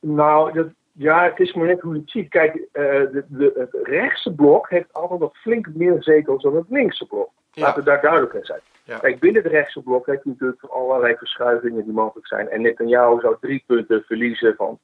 Nou, 0.00 0.52
dat, 0.52 0.66
ja, 0.92 1.22
het 1.24 1.38
is 1.38 1.54
maar 1.54 1.66
net 1.66 1.80
hoe 1.80 1.94
je 1.94 2.00
het 2.00 2.10
ziet. 2.10 2.28
Kijk, 2.28 2.68
de, 2.72 3.24
de, 3.28 3.52
het 3.56 3.86
rechtse 3.88 4.34
blok 4.34 4.70
heeft 4.70 4.92
altijd 4.92 5.20
nog 5.20 5.36
flink 5.36 5.68
meer 5.74 6.02
zetels 6.02 6.42
dan 6.42 6.56
het 6.56 6.66
linkse 6.68 7.06
blok. 7.06 7.30
Ja. 7.52 7.62
Laten 7.62 7.78
we 7.84 7.90
daar 7.90 8.00
duidelijk 8.00 8.32
in 8.32 8.44
zijn. 8.44 8.60
Ja. 8.88 8.98
Kijk, 8.98 9.20
binnen 9.20 9.42
het 9.42 9.52
rechtse 9.52 9.82
blok 9.82 10.06
heeft 10.06 10.24
je 10.24 10.28
natuurlijk 10.30 10.62
allerlei 10.62 11.16
verschuivingen 11.16 11.84
die 11.84 11.92
mogelijk 11.92 12.26
zijn. 12.26 12.48
En 12.48 12.62
Netanyahu 12.62 13.20
zou 13.20 13.36
drie 13.40 13.64
punten 13.66 14.02
verliezen 14.06 14.54
van, 14.56 14.78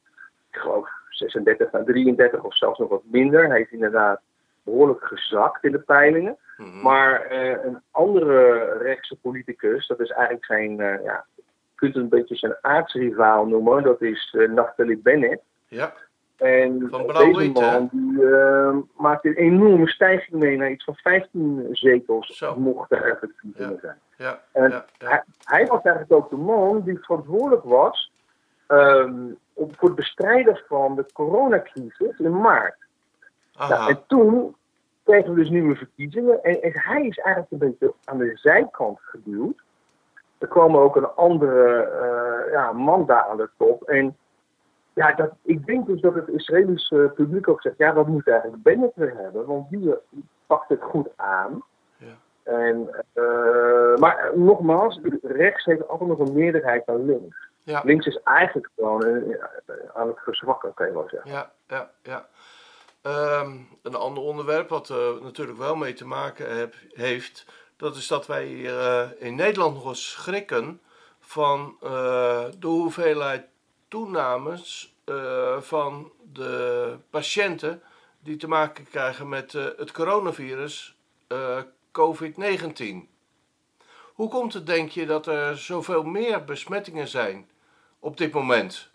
ik 0.51 0.59
geloof, 0.59 0.89
36 1.09 1.73
naar 1.73 1.85
33 1.85 2.43
of 2.43 2.57
zelfs 2.57 2.79
nog 2.79 2.89
wat 2.89 3.03
minder. 3.05 3.49
Hij 3.49 3.61
is 3.61 3.71
inderdaad 3.71 4.21
behoorlijk 4.63 5.05
gezakt 5.05 5.65
in 5.65 5.73
de 5.73 5.79
peilingen. 5.79 6.37
Mhm. 6.57 6.83
Maar 6.83 7.21
eh, 7.21 7.65
een 7.65 7.81
andere 7.91 8.73
rechtse 8.79 9.17
politicus, 9.17 9.87
dat 9.87 10.01
is 10.01 10.11
eigenlijk 10.11 10.45
zijn, 10.45 10.81
eh, 10.81 11.05
ja, 11.05 11.27
je 11.35 11.43
kunt 11.75 11.95
het 11.95 12.03
een 12.03 12.09
beetje 12.09 12.37
zijn 12.37 12.57
aardsrivaal 12.61 13.47
noemen. 13.47 13.83
Dat 13.83 14.03
is 14.03 14.37
eh, 14.39 14.49
Naftali 14.49 14.99
Bennett. 14.99 15.43
Ja, 15.69 15.95
En 16.37 16.87
Van 16.91 17.07
deze 17.07 17.51
man 17.53 17.89
die, 17.93 18.85
maakt 18.97 19.25
een 19.25 19.35
enorme 19.35 19.89
stijging 19.89 20.41
mee 20.41 20.57
naar 20.57 20.71
iets 20.71 20.85
van 20.85 20.95
15 20.95 21.69
zetels, 21.71 22.37
Zo. 22.37 22.57
mochten 22.57 23.03
er 23.03 23.17
verkiezingen 23.19 23.79
zijn. 23.81 23.99
ja, 24.17 24.41
En 24.53 24.71
ja. 24.71 24.85
Hij, 24.99 25.23
hij 25.45 25.67
was 25.67 25.83
eigenlijk 25.83 26.13
ook 26.13 26.31
de 26.31 26.37
man 26.37 26.83
die 26.83 26.99
verantwoordelijk 26.99 27.65
was 27.65 28.13
ehm, 28.67 29.27
op, 29.53 29.77
voor 29.77 29.89
het 29.89 29.97
bestrijden 29.97 30.63
van 30.69 30.97
de 30.97 31.07
coronacrisis 31.13 32.19
in 32.19 32.41
maart. 32.41 32.77
Nou, 33.59 33.91
en 33.91 34.03
toen 34.07 34.57
kregen 35.05 35.31
we 35.31 35.41
dus 35.41 35.51
nieuwe 35.51 35.77
verkiezingen. 35.77 36.43
En, 36.43 36.63
en 36.63 36.73
hij 36.75 37.07
is 37.07 37.19
eigenlijk 37.19 37.53
een 37.53 37.59
beetje 37.59 37.95
aan 38.05 38.19
de 38.19 38.31
zijkant 38.35 38.99
geduwd. 39.01 39.63
Er 40.39 40.49
kwam 40.49 40.77
ook 40.77 40.97
een 40.97 41.15
andere 41.15 41.83
eh, 41.83 42.53
ja, 42.53 42.73
man 42.73 43.07
daar 43.07 43.23
aan 43.23 43.37
de 43.37 43.49
top. 43.59 43.83
En 43.83 44.17
ja, 44.95 45.13
dat, 45.13 45.31
ik 45.43 45.67
denk 45.67 45.87
dus 45.87 46.01
dat 46.01 46.15
het 46.15 46.29
Israëlische 46.29 47.13
publiek 47.15 47.49
ook 47.49 47.63
zegt: 47.63 47.79
ja, 47.79 47.93
dat 47.93 48.07
moet 48.07 48.29
eigenlijk 48.29 48.63
Bennett 48.63 48.97
weer 48.97 49.17
hebben. 49.17 49.47
Want 49.47 49.71
die 49.71 49.91
eh, 49.91 49.99
pakt 50.47 50.69
het 50.69 50.83
goed 50.83 51.09
aan. 51.17 51.63
Ja. 51.97 52.17
En, 52.43 53.05
eh, 53.13 53.97
maar 53.97 54.31
nogmaals, 54.35 55.01
rechts 55.23 55.65
heeft 55.65 55.89
altijd 55.89 56.09
nog 56.09 56.19
een 56.19 56.35
meerderheid 56.35 56.87
dan 56.87 57.05
links. 57.05 57.49
Ja. 57.65 57.81
Links 57.85 58.07
is 58.07 58.21
eigenlijk 58.25 58.69
gewoon 58.77 59.05
eh, 59.05 59.37
aan 59.95 60.09
het 60.09 60.19
verzwakken, 60.25 60.75
kan 60.75 60.87
je 60.87 60.93
wel 60.93 61.09
zeggen. 61.09 61.31
Ja, 61.31 61.51
ja, 61.67 61.91
ja. 62.03 62.29
Ehm, 63.03 63.57
een 63.83 63.95
ander 63.95 64.23
onderwerp 64.23 64.69
wat 64.69 64.89
er 64.89 65.23
natuurlijk 65.23 65.59
wel 65.59 65.77
mee 65.77 65.93
te 65.93 66.07
maken 66.07 66.57
heb, 66.57 66.75
heeft, 66.93 67.47
dat 67.77 67.97
is 67.97 68.09
dat 68.09 68.27
wij 68.27 68.45
hier 68.45 68.79
eh, 68.79 69.09
in 69.19 69.35
Nederland 69.35 69.75
nog 69.75 69.87
eens 69.87 70.11
schrikken 70.11 70.81
van 71.21 71.77
eh, 71.83 72.45
de 72.59 72.67
hoeveelheid 72.67 73.45
toenames 73.95 74.97
eh, 75.05 75.61
van 75.61 76.13
de 76.33 76.95
patiënten 77.11 77.81
die 78.21 78.37
te 78.37 78.49
maken 78.49 78.85
krijgen 78.85 79.29
met 79.29 79.55
eh, 79.55 79.65
het 79.77 79.93
coronavirus 79.93 80.99
eh, 81.29 81.59
COVID-19. 81.93 83.09
Hoe 84.15 84.29
komt 84.29 84.55
het, 84.55 84.67
denk 84.67 84.89
je, 84.89 85.07
dat 85.07 85.27
er 85.27 85.57
zoveel 85.57 86.03
meer 86.03 86.45
besmettingen 86.45 87.09
zijn 87.09 87.47
op 87.99 88.17
dit 88.17 88.33
moment? 88.33 88.91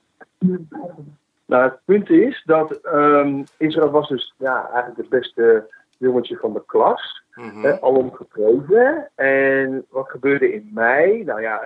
Nou, 1.45 1.63
het 1.63 1.79
punt 1.85 2.09
is 2.09 2.43
dat 2.45 2.71
ehm, 2.71 3.43
Israël 3.57 3.89
was 3.91 4.07
dus 4.07 4.33
ja, 4.37 4.63
eigenlijk 4.63 4.97
het 4.97 5.09
beste 5.09 5.73
jongetje 5.97 6.37
van 6.37 6.53
de 6.53 6.63
klas. 6.65 7.23
Mhm. 7.33 7.63
Hè, 7.63 7.81
alom 7.81 8.13
geprezen. 8.13 9.09
En 9.15 9.85
wat 9.89 10.09
gebeurde 10.09 10.53
in 10.53 10.69
mei? 10.73 11.23
Nou 11.23 11.41
ja, 11.41 11.61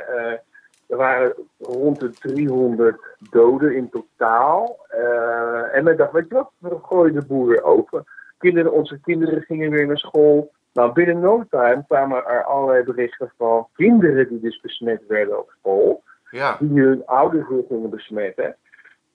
er 0.94 1.00
waren 1.00 1.34
rond 1.60 2.00
de 2.00 2.10
300 2.10 2.98
doden 3.30 3.76
in 3.76 3.90
totaal. 3.90 4.86
Eh, 4.88 5.76
en 5.76 5.84
men 5.84 5.98
dacht, 5.98 6.12
weet 6.12 6.28
je 6.28 6.34
wat, 6.34 6.52
we 6.58 6.78
gooien 6.82 7.14
de 7.14 7.26
boer 7.26 7.48
weer 7.48 7.64
open. 7.64 8.04
Kinderen, 8.38 8.72
onze 8.72 9.00
kinderen 9.00 9.42
gingen 9.42 9.72
weer 9.72 9.88
naar 9.88 9.98
school. 9.98 10.52
Nou, 10.74 10.94
binnen 10.94 11.20
no 11.20 11.44
time 11.50 11.84
kwamen 11.88 12.26
er 12.26 12.44
allerlei 12.44 12.84
berichten 12.84 13.32
van 13.38 13.68
kinderen 13.76 14.30
die 14.30 14.40
dus 14.40 14.62
besmet 14.62 15.02
werden 15.08 15.40
op 15.40 15.54
school 15.60 16.04
Ja, 16.30 16.58
die 16.60 16.82
hun 16.82 17.06
ouders 17.06 17.48
weer 17.50 17.64
gingen 17.68 17.90
besmetten. 17.90 18.56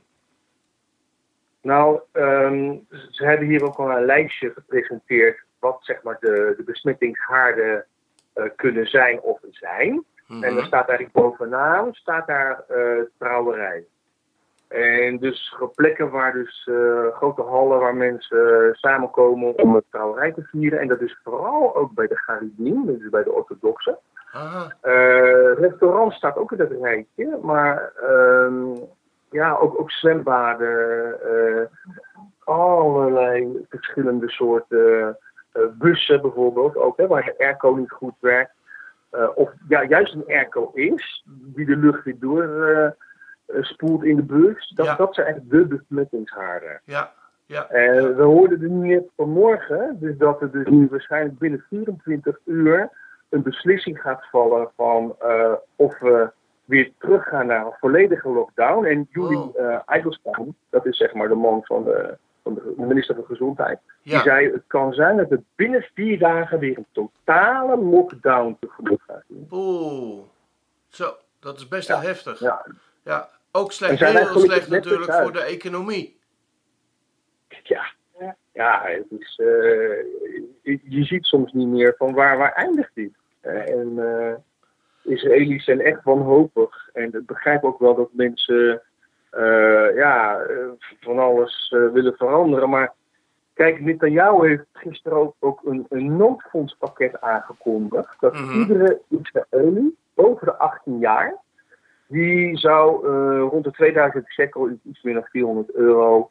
Nou, 1.62 2.00
ehm, 2.12 2.78
ze 3.10 3.26
hebben 3.26 3.47
hier 3.47 3.63
ook 3.63 3.76
al 3.76 3.91
een 3.91 4.06
lijstje 4.06 4.52
gepresenteerd 4.52 5.43
wat 5.60 5.78
zeg 5.82 6.04
maar 6.04 6.17
de, 6.19 6.54
de 6.58 6.63
besmettingshaarden 6.63 7.86
eh, 8.34 8.45
kunnen 8.56 8.86
zijn 8.86 9.21
of 9.21 9.39
zijn. 9.50 10.04
Mhm. 10.28 10.43
En 10.43 10.58
er 10.58 10.65
staat 10.65 10.89
eigenlijk 10.89 11.12
bovenaan 11.12 11.93
staat 11.93 12.28
daar 12.28 12.63
eh, 12.67 13.04
trouwerij. 13.17 13.86
En 14.67 15.17
dus 15.17 15.56
plekken 15.76 16.10
waar 16.10 16.34
dus 16.34 16.67
eh, 16.71 17.08
grote 17.13 17.41
hallen 17.41 17.80
waar 17.80 17.95
mensen 17.95 18.69
samenkomen 18.71 19.58
om 19.58 19.76
het 19.76 19.84
trouwerij 19.89 20.32
te 20.32 20.43
vieren. 20.43 20.80
En 20.80 20.88
dat 20.88 21.02
is 21.02 21.19
vooral 21.24 21.76
ook 21.76 21.93
bij 21.93 22.08
de 22.08 22.17
Garidien, 22.17 22.86
dus 22.86 23.10
bij 23.10 23.24
de 23.24 23.32
orthodoxen. 23.32 23.97
Eh 24.82 25.54
restaurant 25.58 26.13
staat 26.13 26.38
ook 26.38 26.52
in 26.52 26.58
dat 26.58 26.71
rijtje, 26.82 27.38
maar 27.41 27.91
ehm, 27.95 28.76
ja, 29.32 29.56
ook, 29.56 29.80
ook 29.80 29.91
zwembaden, 29.91 31.15
eh, 31.22 31.65
allerlei 32.44 33.65
verschillende 33.70 34.30
soorten 34.30 35.17
eh, 35.52 35.62
bussen 35.74 36.22
bijvoorbeeld 36.22 36.76
ook, 36.76 36.98
hè, 36.98 37.08
waar 37.08 37.24
de 37.24 37.36
airco 37.38 37.74
niet 37.74 37.91
goed 37.91 38.15
werkt. 38.20 38.54
Eh, 39.10 39.30
of 39.36 39.52
ja, 39.67 39.84
juist 39.84 40.13
een 40.13 40.28
airco 40.28 40.72
is, 40.74 41.26
die 41.28 41.65
de 41.65 41.78
lucht 41.78 42.04
weer 42.04 42.20
door 42.20 42.96
spoelt 43.62 44.04
in 44.04 44.15
de 44.15 44.24
bus. 44.24 44.72
Dat, 44.76 44.86
Ja. 44.86 44.96
dat 44.96 45.15
zijn 45.15 45.28
eigenlijk 45.28 45.70
de 45.70 45.76
besmettingshaarden. 45.76 46.82
ja, 46.84 47.12
ja. 47.46 47.70
En 47.70 48.15
we 48.15 48.24
hoorden 48.24 48.62
er 48.62 48.70
nu 48.70 48.88
net 48.88 49.10
vanmorgen, 49.15 49.98
dus 50.00 50.17
dat 50.17 50.41
er 50.41 50.52
dus 50.52 50.67
nu 50.67 50.88
waarschijnlijk 50.89 51.39
binnen 51.39 51.65
24 51.70 52.38
uur 52.46 52.89
een 53.30 53.41
beslissing 53.41 54.02
gaat 54.02 54.26
vallen 54.30 54.70
van 54.76 55.15
of 55.76 56.00
we 56.00 56.32
weer 56.71 56.91
teruggaan 56.97 57.45
naar 57.45 57.65
een 57.65 57.77
volledige 57.79 58.29
lockdown. 58.29 58.86
En 58.86 59.07
Julie 59.10 59.38
Oh. 59.38 59.55
eh 59.55 60.47
dat 60.69 60.86
is 60.86 60.97
zeg 60.97 61.13
maar 61.13 61.27
de 61.27 61.36
man 61.36 61.63
van 61.63 61.84
de, 61.84 62.17
van 62.43 62.53
de 62.53 62.73
minister 62.77 63.15
van 63.15 63.25
Gezondheid, 63.25 63.79
die 64.03 64.13
ja. 64.13 64.21
zei 64.21 64.51
het 64.51 64.63
kan 64.67 64.93
zijn 64.93 65.17
dat 65.17 65.29
we 65.29 65.41
binnen 65.55 65.89
vier 65.93 66.19
dagen 66.19 66.60
weer 66.60 66.77
een 66.77 66.88
totale 66.91 67.77
lockdown 67.77 68.57
tegemoet 68.60 69.01
gaan 69.01 69.23
zien. 69.27 69.47
Oeh, 69.51 70.23
zo, 70.88 71.15
dat 71.39 71.57
is 71.57 71.67
best 71.67 71.88
wel 71.88 72.01
heftig. 72.01 72.39
Ja, 72.39 72.65
Ja, 73.03 73.29
ook 73.51 73.71
slecht, 73.71 73.99
heel 73.99 74.39
slecht 74.39 74.69
natuurlijk 74.69 75.13
voor 75.13 75.34
de 75.34 75.43
economie. 75.43 76.19
ja. 77.63 77.84
Ja, 78.53 78.81
het 78.84 79.19
is, 79.19 79.39
eh, 79.39 80.77
je, 80.84 81.03
ziet 81.03 81.25
soms 81.25 81.53
niet 81.53 81.67
meer 81.67 81.95
van 81.97 82.13
waar, 82.13 82.38
waar 82.38 82.53
eindigt 82.53 82.91
dit. 82.93 83.13
Eh, 83.39 83.69
en 83.69 83.99
Israëli's 85.03 85.63
zijn 85.63 85.81
echt 85.81 86.03
wanhopig. 86.03 86.89
En 86.93 87.05
ik 87.05 87.25
begrijp 87.25 87.63
ook 87.63 87.79
wel 87.79 87.95
dat 87.95 88.09
mensen 88.13 88.81
eh, 89.31 89.95
ja, 89.95 90.39
eh, 90.39 90.57
van 90.99 91.19
alles 91.19 91.73
eh, 91.75 91.91
willen 91.91 92.15
veranderen. 92.17 92.69
Maar 92.69 92.93
kijk, 93.53 93.81
Netanyahu 93.81 94.47
heeft 94.47 94.65
gisteren 94.73 95.17
ook, 95.17 95.35
ook 95.39 95.61
een, 95.65 95.85
een 95.89 96.17
noodfondspakket 96.17 97.21
aangekondigd. 97.21 98.19
Dat 98.19 98.33
Mhm. 98.33 98.59
iedere 98.59 99.01
Israëli 99.07 99.95
boven 100.13 100.45
de 100.45 100.57
18 100.57 100.99
jaar, 100.99 101.35
die 102.07 102.57
zou 102.57 103.07
rond 103.49 103.63
de 103.63 103.71
2000 103.71 104.27
shekel, 104.27 104.69
iets 104.83 105.01
meer 105.01 105.13
dan 105.13 105.25
400 105.29 105.73
euro, 105.73 106.29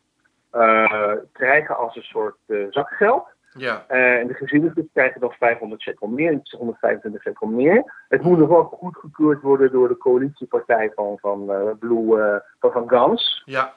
krijgen 1.33 1.77
als 1.77 1.97
een 1.97 2.03
soort 2.03 2.37
zakgeld. 2.71 3.27
Ja, 3.53 3.85
Eh, 3.89 4.19
en 4.19 4.27
de 4.27 4.35
gezinnen 4.35 4.91
krijgen 4.93 5.21
dan 5.21 5.33
500 5.33 5.83
shekel 5.83 6.07
meer, 6.07 6.33
iets 6.33 6.53
125 6.53 7.23
shekel 7.23 7.47
meer. 7.47 8.05
Het 8.09 8.23
moet 8.23 8.39
nog 8.39 8.49
wel 8.49 8.65
goedgekeurd 8.65 9.43
worden 9.43 9.73
door 9.73 9.89
de 9.89 9.97
coalitiepartij 9.97 10.93
van, 10.95 11.19
van 11.21 11.51
uh, 11.51 11.71
Blue, 11.79 12.19
uh, 12.19 12.37
van, 12.59 12.73
van 12.73 12.89
Gans. 12.89 13.43
ja, 13.45 13.75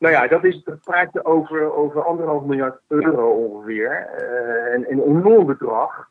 nou 0.00 0.14
ja, 0.14 0.26
dat 0.26 0.44
is 0.44 0.60
het 0.64 0.80
praatje 0.80 1.24
over, 1.24 1.72
over 1.72 2.04
anderhalf 2.04 2.44
miljard 2.44 2.80
euro 2.88 3.30
ongeveer. 3.30 4.08
Uh, 4.20 4.74
een, 4.74 4.90
een 4.90 5.02
enorm 5.02 5.46
bedrag. 5.46 6.08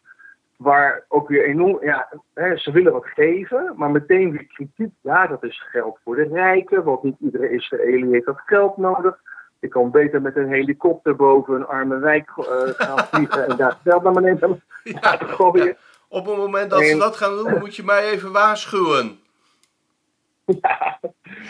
Waar 0.58 1.04
ook 1.08 1.28
weer 1.28 1.46
enorm, 1.46 1.78
ja, 1.82 2.10
hè, 2.34 2.58
ze 2.58 2.72
willen 2.72 2.92
wat 2.92 3.06
geven, 3.06 3.74
maar 3.76 3.92
meteen 3.92 4.32
weer 4.32 4.46
kritiek. 4.46 4.94
Ja, 5.02 5.28
dat 5.28 5.44
is 5.44 5.62
geld 5.72 6.00
voor 6.04 6.16
de 6.16 6.28
rijken, 6.32 6.84
want 6.84 7.04
niet 7.04 7.20
iedere 7.20 7.50
Israëli 7.50 8.12
heeft 8.12 8.26
dat 8.26 8.42
geld 8.46 8.78
nodig. 8.78 9.20
Je 9.60 9.68
kan 9.68 9.92
beter 9.92 10.22
met 10.22 10.36
een 10.36 10.48
helikopter 10.50 11.16
boven 11.16 11.56
een 11.56 11.66
arme 11.66 11.98
wijk 12.00 12.32
uh, 12.38 12.46
gaan 12.78 12.98
vliegen 13.06 13.48
en 13.48 13.58
daar 13.58 13.78
geld 13.84 14.04
naar 14.04 14.14
beneden 14.14 14.62
ja, 14.84 15.16
gooien. 15.18 15.66
ja. 15.66 15.74
Op 16.08 16.26
het 16.26 16.38
moment 16.38 16.70
dat 16.70 16.84
ze 16.86 16.98
dat 16.98 17.16
gaan 17.18 17.36
doen, 17.38 17.60
moet 17.60 17.76
je 17.76 17.84
mij 17.84 18.10
even 18.10 18.32
waarschuwen. 18.32 19.20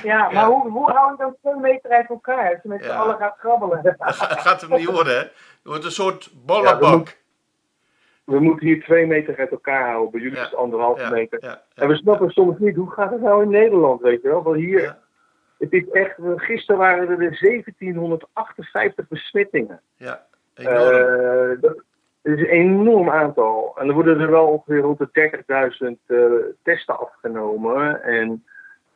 Ja, 0.03 0.29
maar 0.31 0.45
Hoe, 0.45 0.69
hoe 0.69 0.91
hou 0.91 1.11
je 1.11 1.17
dan 1.17 1.35
twee 1.41 1.55
meter 1.55 1.91
uit 1.91 2.09
elkaar 2.09 2.49
als 2.53 2.59
je 2.63 2.69
met 2.69 2.83
z'n 2.83 2.89
Ja. 2.89 2.95
allen 2.95 3.17
gaat 3.17 3.37
krabbelen? 3.37 3.83
Dat 3.83 3.95
gaat- 4.15 4.61
hem 4.61 4.77
niet 4.79 4.85
worden, 4.91 5.13
hè? 5.13 5.19
Het 5.19 5.31
wordt 5.63 5.85
een 5.85 5.91
soort 5.91 6.23
Ja, 6.23 6.31
ballenbak. 6.45 7.17
We 8.23 8.39
moeten 8.39 8.67
hier 8.67 8.83
twee 8.83 9.05
meter 9.05 9.37
uit 9.37 9.51
elkaar 9.51 9.89
houden. 9.89 10.11
Bij 10.11 10.21
jullie 10.21 10.35
Ja. 10.37 10.43
is 10.43 10.49
het 10.49 10.59
anderhalve 10.59 11.01
Ja, 11.01 11.09
meter. 11.09 11.43
ja, 11.43 11.61
En 11.75 11.87
we 11.87 11.95
snappen 11.95 12.29
soms 12.29 12.57
niet, 12.59 12.75
hoe 12.75 12.91
gaat 12.91 13.11
het 13.11 13.21
nou 13.21 13.43
in 13.43 13.49
Nederland, 13.49 14.01
weet 14.01 14.21
je 14.21 14.27
wel? 14.27 14.43
Want 14.43 14.55
hier, 14.55 14.81
Ja. 14.81 14.99
Het 15.59 15.73
is 15.73 15.89
echt, 15.89 16.15
gisteren 16.35 16.77
waren 16.79 17.09
er 17.09 17.17
1758 17.17 19.07
besmettingen. 19.07 19.81
ja, 19.95 20.25
enorm. 20.53 20.95
Eh, 20.95 21.61
dat 21.61 21.75
is 22.21 22.39
een 22.39 22.45
enorm 22.45 23.09
aantal. 23.09 23.75
En 23.79 23.87
er 23.87 23.93
worden 23.93 24.19
er 24.19 24.31
wel 24.31 24.47
ongeveer 24.47 24.79
rond 24.81 24.97
de 24.97 25.09
30.000 25.11 25.97
eh, 26.05 26.21
testen 26.63 26.99
afgenomen. 26.99 28.03
En 28.03 28.43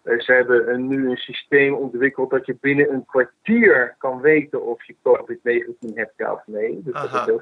eh, 0.03 0.19
ze 0.19 0.31
hebben 0.33 0.73
een- 0.73 0.87
nu 0.87 1.09
een 1.09 1.17
systeem 1.17 1.73
ontwikkeld 1.73 2.29
dat 2.29 2.45
je 2.45 2.57
binnen 2.61 2.93
een 2.93 3.05
kwartier 3.05 3.95
kan 3.97 4.21
weten 4.21 4.65
of 4.65 4.83
je 4.83 4.95
COVID-19 5.01 5.93
hebt, 5.95 6.13
ja 6.17 6.33
of 6.33 6.41
nee. 6.45 6.81
Dus 6.83 6.93
dat 6.93 7.05
Aha. 7.07 7.19
is 7.19 7.25
heel 7.25 7.41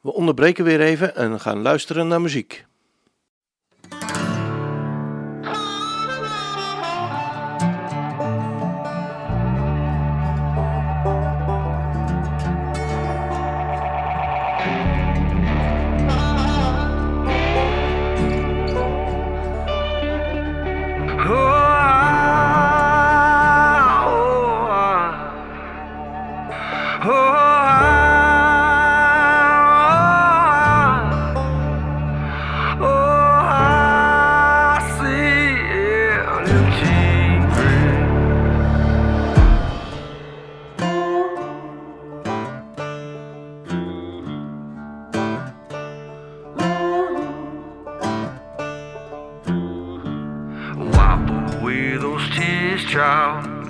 We 0.00 0.12
onderbreken 0.12 0.64
weer 0.64 0.80
even 0.80 1.14
en 1.14 1.40
gaan 1.40 1.62
luisteren 1.62 2.08
naar 2.08 2.20
muziek. 2.20 2.64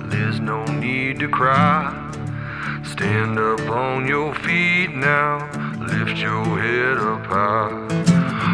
There's 0.09 0.39
no 0.39 0.65
need 0.65 1.19
to 1.19 1.27
cry. 1.27 1.93
Stand 2.83 3.37
up 3.37 3.61
on 3.69 4.07
your 4.07 4.33
feet 4.35 4.95
now. 4.95 5.49
Lift 5.79 6.17
your 6.17 6.59
head 6.59 6.97
up 6.97 7.25
high. 7.25 7.87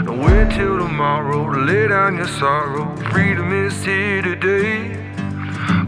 Don't 0.05 0.19
wait 0.19 0.51
till 0.51 0.77
tomorrow 0.77 1.51
to 1.53 1.59
lay 1.59 1.87
down 1.87 2.17
your 2.17 2.27
sorrow. 2.27 2.95
Freedom 3.11 3.51
is 3.65 3.83
here 3.85 4.21
today. 4.21 4.97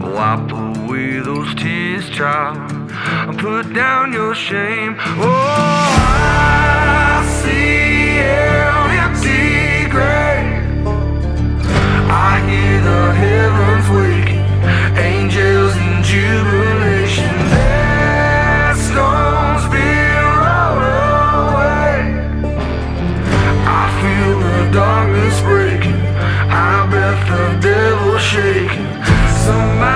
Wipe 0.00 0.50
away 0.50 1.20
those 1.20 1.54
tears, 1.54 2.08
child. 2.10 2.56
And 3.28 3.38
put 3.38 3.72
down 3.74 4.12
your 4.12 4.34
shame. 4.34 4.96
Oh, 4.98 5.26
I 6.18 7.24
see 7.42 8.20
an 8.20 8.90
empty 9.04 9.88
grave. 9.90 10.86
I 12.08 12.40
hear 12.48 12.80
the 12.80 13.12
heavens 13.22 13.88
waking, 13.90 14.15
darkness 24.76 25.40
breaking. 25.40 26.00
I 26.50 26.86
bet 26.90 27.18
the 27.30 27.68
devil 27.68 28.18
shaking. 28.18 28.86
Somebody 29.44 29.95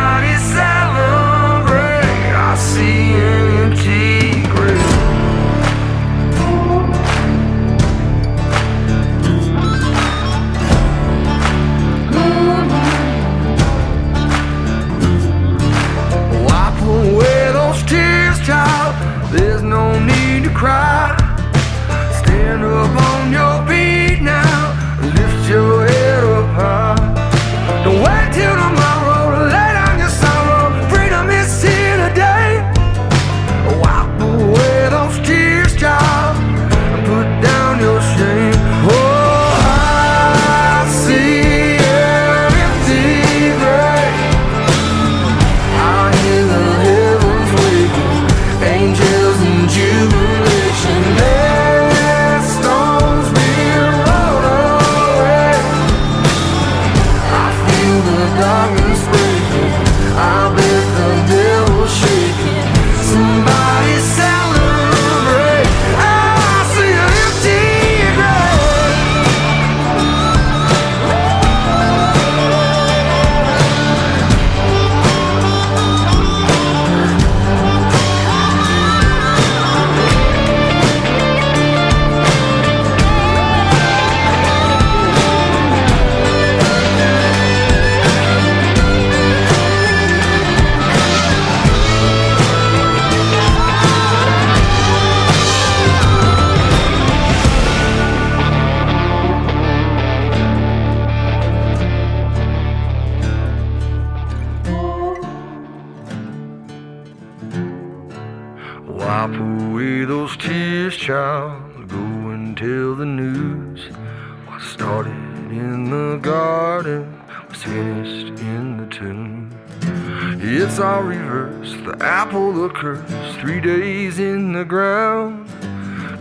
Apple, 122.40 122.68
the 122.68 122.74
curse. 122.74 123.36
Three 123.40 123.60
days 123.60 124.18
in 124.18 124.52
the 124.54 124.64
ground. 124.64 125.46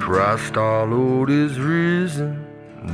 Christ 0.01 0.57
our 0.57 0.85
Lord 0.85 1.29
is 1.29 1.57
risen. 1.57 2.45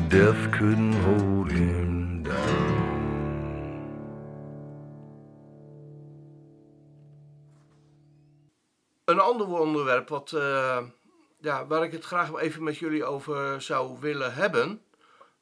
Death 0.09 0.51
couldn't 0.51 0.93
hold 0.93 1.51
him 1.51 2.21
down. 2.23 2.73
Een 9.05 9.19
ander 9.19 9.47
onderwerp 9.47 10.09
wat, 10.09 10.31
eh, 10.31 10.77
ja, 11.39 11.67
waar 11.67 11.83
ik 11.83 11.91
het 11.91 12.05
graag 12.05 12.35
even 12.35 12.63
met 12.63 12.77
jullie 12.77 13.05
over 13.05 13.61
zou 13.61 13.97
willen 13.99 14.33
hebben. 14.33 14.81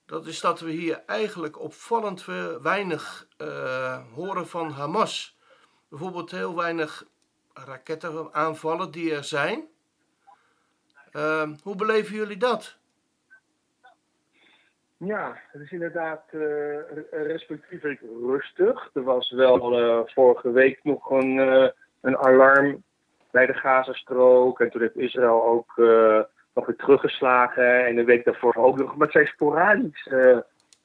Dat 0.05 0.25
is 0.25 0.39
dat 0.41 0.59
we 0.59 0.71
hier 0.71 1.03
eigenlijk 1.05 1.59
opvallend 1.59 2.25
we- 2.25 2.59
weinig 2.61 3.27
eh, 3.37 3.99
horen 4.13 4.47
van 4.47 4.71
Hamas. 4.71 5.37
Bijvoorbeeld 5.89 6.31
heel 6.31 6.55
weinig 6.55 7.05
rakettenaanvallen 7.53 8.91
die 8.91 9.15
er 9.15 9.23
zijn. 9.23 9.67
Eh, 11.11 11.49
hoe 11.63 11.75
beleven 11.75 12.15
jullie 12.15 12.37
dat? 12.37 12.77
Ja, 14.97 15.37
het 15.51 15.61
is 15.61 15.71
inderdaad 15.71 16.23
uh, 16.31 16.77
respectievelijk 17.11 18.01
rustig. 18.27 18.89
Er 18.93 19.03
was 19.03 19.31
wel 19.31 19.79
uh, 19.79 19.99
vorige 20.05 20.51
week 20.51 20.79
nog 20.83 21.09
een, 21.09 21.35
uh, 21.35 21.67
een 22.01 22.17
alarm 22.17 22.83
bij 23.31 23.45
de 23.45 23.53
Gazastrook. 23.53 24.59
En 24.59 24.69
toen 24.69 24.81
heeft 24.81 24.97
Israël 24.97 25.43
ook 25.43 25.73
nog 26.53 26.65
weer 26.65 26.75
teruggeslagen. 26.75 27.85
En 27.85 27.95
de 27.95 28.03
week 28.03 28.25
daarvoor 28.25 28.55
ook 28.55 28.77
nog. 28.77 28.95
Maar 28.95 29.07
het 29.07 29.11
zijn 29.11 29.27
sporadisch 29.27 30.09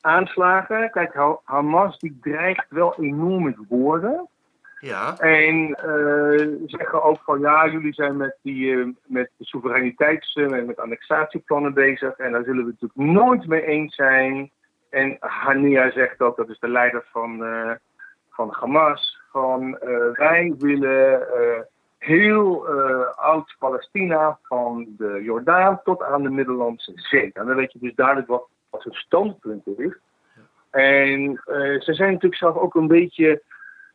aanslagen. 0.01 0.91
Kijk, 0.91 1.15
Hamas 1.45 1.99
die 1.99 2.19
dreigt 2.23 2.67
wel 2.69 2.95
enorm 2.99 3.45
met 3.45 3.57
woorden. 3.69 4.29
Ja. 4.81 5.19
En 5.19 5.69
uh, 5.69 6.57
zeggen 6.67 7.03
ook 7.03 7.21
van 7.25 7.41
ja, 7.41 7.69
jullie 7.69 7.93
zijn 7.93 8.17
met, 8.17 8.37
die, 8.43 8.71
uh, 8.71 8.89
met 9.07 9.31
de 9.37 9.45
soevereiniteits- 9.45 10.35
en 10.35 10.67
met 10.67 10.81
annexatieplannen 10.81 11.75
bezig. 11.75 12.17
En 12.17 12.33
daar 12.33 12.45
zullen 12.45 12.65
we 12.65 12.71
het 12.71 12.81
natuurlijk 12.81 13.21
nooit 13.21 13.47
mee 13.47 13.65
eens 13.65 13.95
zijn. 13.95 14.51
En 14.91 15.17
Hania 15.21 15.91
zegt 15.91 16.21
ook, 16.21 16.37
dat 16.37 16.49
is 16.49 16.59
de 16.59 16.69
leider 16.69 17.05
van, 17.13 17.45
van 18.31 18.49
Hamas, 18.51 19.21
van 19.31 19.79
wij 20.13 20.55
willen 20.59 21.27
heel 21.99 22.69
oud-Palestina 23.17 24.39
van 24.43 24.87
de 24.97 25.21
Jordaan 25.23 25.81
tot 25.85 26.03
aan 26.03 26.23
de 26.23 26.31
Middellandse 26.31 26.93
Zee. 26.95 27.31
En 27.33 27.47
dan 27.47 27.57
weet 27.57 27.73
je 27.73 27.79
dus 27.79 27.95
duidelijk 27.95 28.29
wat, 28.29 28.49
wat 28.71 28.85
hun 28.85 28.93
standpunt 28.93 29.67
is. 29.67 29.97
En 30.71 31.41
ze 31.79 31.95
zijn 31.95 32.13
natuurlijk 32.13 32.41
zelf 32.41 32.57
ook 32.57 32.75
een 32.75 32.89
beetje 32.89 33.43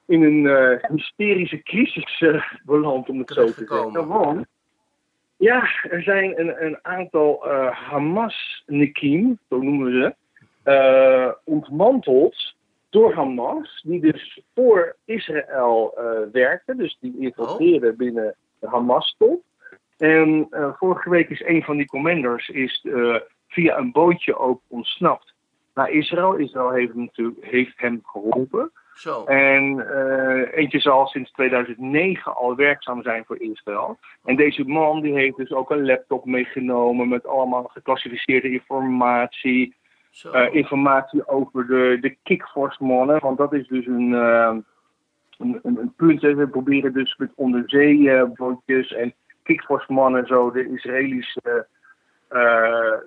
in 0.06 0.24
een 0.24 0.44
uh, 0.44 0.84
hysterische 0.89 1.63
crisis 1.63 2.22
uh, 2.22 2.44
beland, 2.63 3.10
om 3.10 3.20
het 3.20 3.30
zo 3.30 3.46
te 3.46 3.66
zeggen. 3.68 4.08
Want, 4.08 4.46
ja, 5.38 5.70
er 5.89 6.02
zijn 6.02 6.39
een, 6.39 6.66
een 6.66 6.78
aantal 6.82 7.48
uh, 7.48 7.72
Hamas-Nikim, 7.72 9.39
zo 9.50 9.62
noemen 9.62 9.92
we 9.92 10.16
ze, 10.63 11.36
ontmanteld 11.44 12.56
door 12.89 13.13
Hamas, 13.13 13.84
die 13.86 14.02
dus 14.02 14.42
voor 14.56 14.96
Israël 15.06 15.98
werkten, 16.32 16.78
dus 16.78 16.98
die 17.00 17.16
infiltreerden 17.20 17.92
oh. 17.92 17.98
binnen 17.98 18.36
de 18.60 18.68
Hamas-top. 18.68 19.42
En 19.98 20.48
vorige 20.78 21.10
week 21.10 21.30
is 21.30 21.42
een 21.46 21.63
van 21.63 21.78
die 21.78 21.86
commanders 21.86 22.50
is, 22.50 22.86
via 23.48 23.78
een 23.78 23.92
bootje 23.92 24.38
ook 24.38 24.62
ontsnapt 24.68 25.34
naar 25.74 25.92
Israël. 25.92 26.36
Israël 26.36 26.72
heeft, 26.72 26.94
hem, 26.94 27.36
heeft 27.39 27.74
hem 27.76 28.02
geholpen. 28.04 28.72
Zo. 28.94 29.24
En 29.24 29.76
uh, 29.76 30.58
eentje 30.58 30.80
zal 30.80 31.08
sinds 31.08 31.32
2009 31.32 32.36
al 32.36 32.56
werkzaam 32.56 33.04
zijn 33.04 33.26
voor 33.26 33.42
Israël. 33.42 34.00
En 34.24 34.36
deze 34.36 34.64
man 34.64 35.02
die 35.02 35.14
heeft 35.14 35.38
dus 35.38 35.52
ook 35.52 35.72
een 35.72 35.86
laptop 35.86 36.26
meegenomen 36.26 37.08
met 37.08 37.28
allemaal 37.28 37.64
geclassificeerde 37.64 38.52
informatie. 38.52 39.76
Uh, 40.34 40.54
informatie 40.54 41.28
over 41.28 41.68
de, 41.68 41.98
de 42.02 42.18
kickforce 42.24 42.84
mannen. 42.84 43.20
Want 43.20 43.38
dat 43.38 43.54
is 43.54 43.68
dus 43.68 43.86
een, 43.86 44.10
uh, 44.12 44.56
een, 45.38 45.60
een, 45.64 45.94
punt. 45.96 46.22
Hè. 46.22 46.36
We 46.36 46.48
proberen 46.48 46.94
dus 46.94 47.16
met 47.16 47.32
onderzeebootjes 47.36 48.94
en 48.94 49.14
kickforce 49.44 49.94
mannen 49.94 50.28
zo 50.28 50.52
de 50.52 50.70
Israëlische 50.70 51.68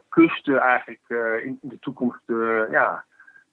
kusten 0.09 0.59
eigenlijk 0.59 1.01
in 1.45 1.59
de 1.61 1.79
toekomst 1.79 2.23
ja, 2.71 3.05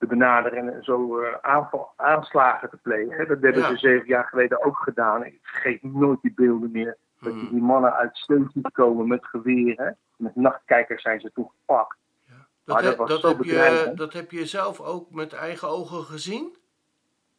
te 0.03 0.15
benaderen 0.15 0.73
en 0.73 0.83
zo 0.83 1.19
uh, 1.19 1.27
aanval, 1.41 1.93
aanslagen 1.95 2.69
te 2.69 2.77
plegen. 2.77 3.27
Dat 3.27 3.41
hebben 3.41 3.61
ja. 3.61 3.69
ze 3.69 3.77
zeven 3.77 4.07
jaar 4.07 4.25
geleden 4.25 4.63
ook 4.63 4.77
gedaan. 4.77 5.25
Ik 5.25 5.39
vergeet 5.41 5.83
nooit 5.83 6.21
die 6.21 6.33
beelden 6.35 6.71
meer. 6.71 6.97
Dat 7.19 7.33
je 7.33 7.39
Hmm. 7.39 7.49
die 7.49 7.61
mannen 7.61 7.93
uit 7.93 8.17
steun 8.17 8.49
ziet 8.53 8.71
komen 8.71 9.07
met 9.07 9.25
geweren. 9.25 9.97
Met 10.17 10.35
nachtkijkers 10.35 11.01
zijn 11.01 11.19
ze 11.19 11.31
toen 11.33 11.49
gepakt. 11.59 11.97
Dat, 12.63 12.75
Maar 12.75 12.83
dat 12.83 12.95
was 12.95 13.21
dat, 13.21 13.37
heb 13.37 13.43
je, 13.43 13.91
dat 13.95 14.13
heb 14.13 14.31
je 14.31 14.45
zelf 14.45 14.79
ook 14.81 15.11
met 15.11 15.33
eigen 15.33 15.67
ogen 15.67 16.03
gezien? 16.03 16.55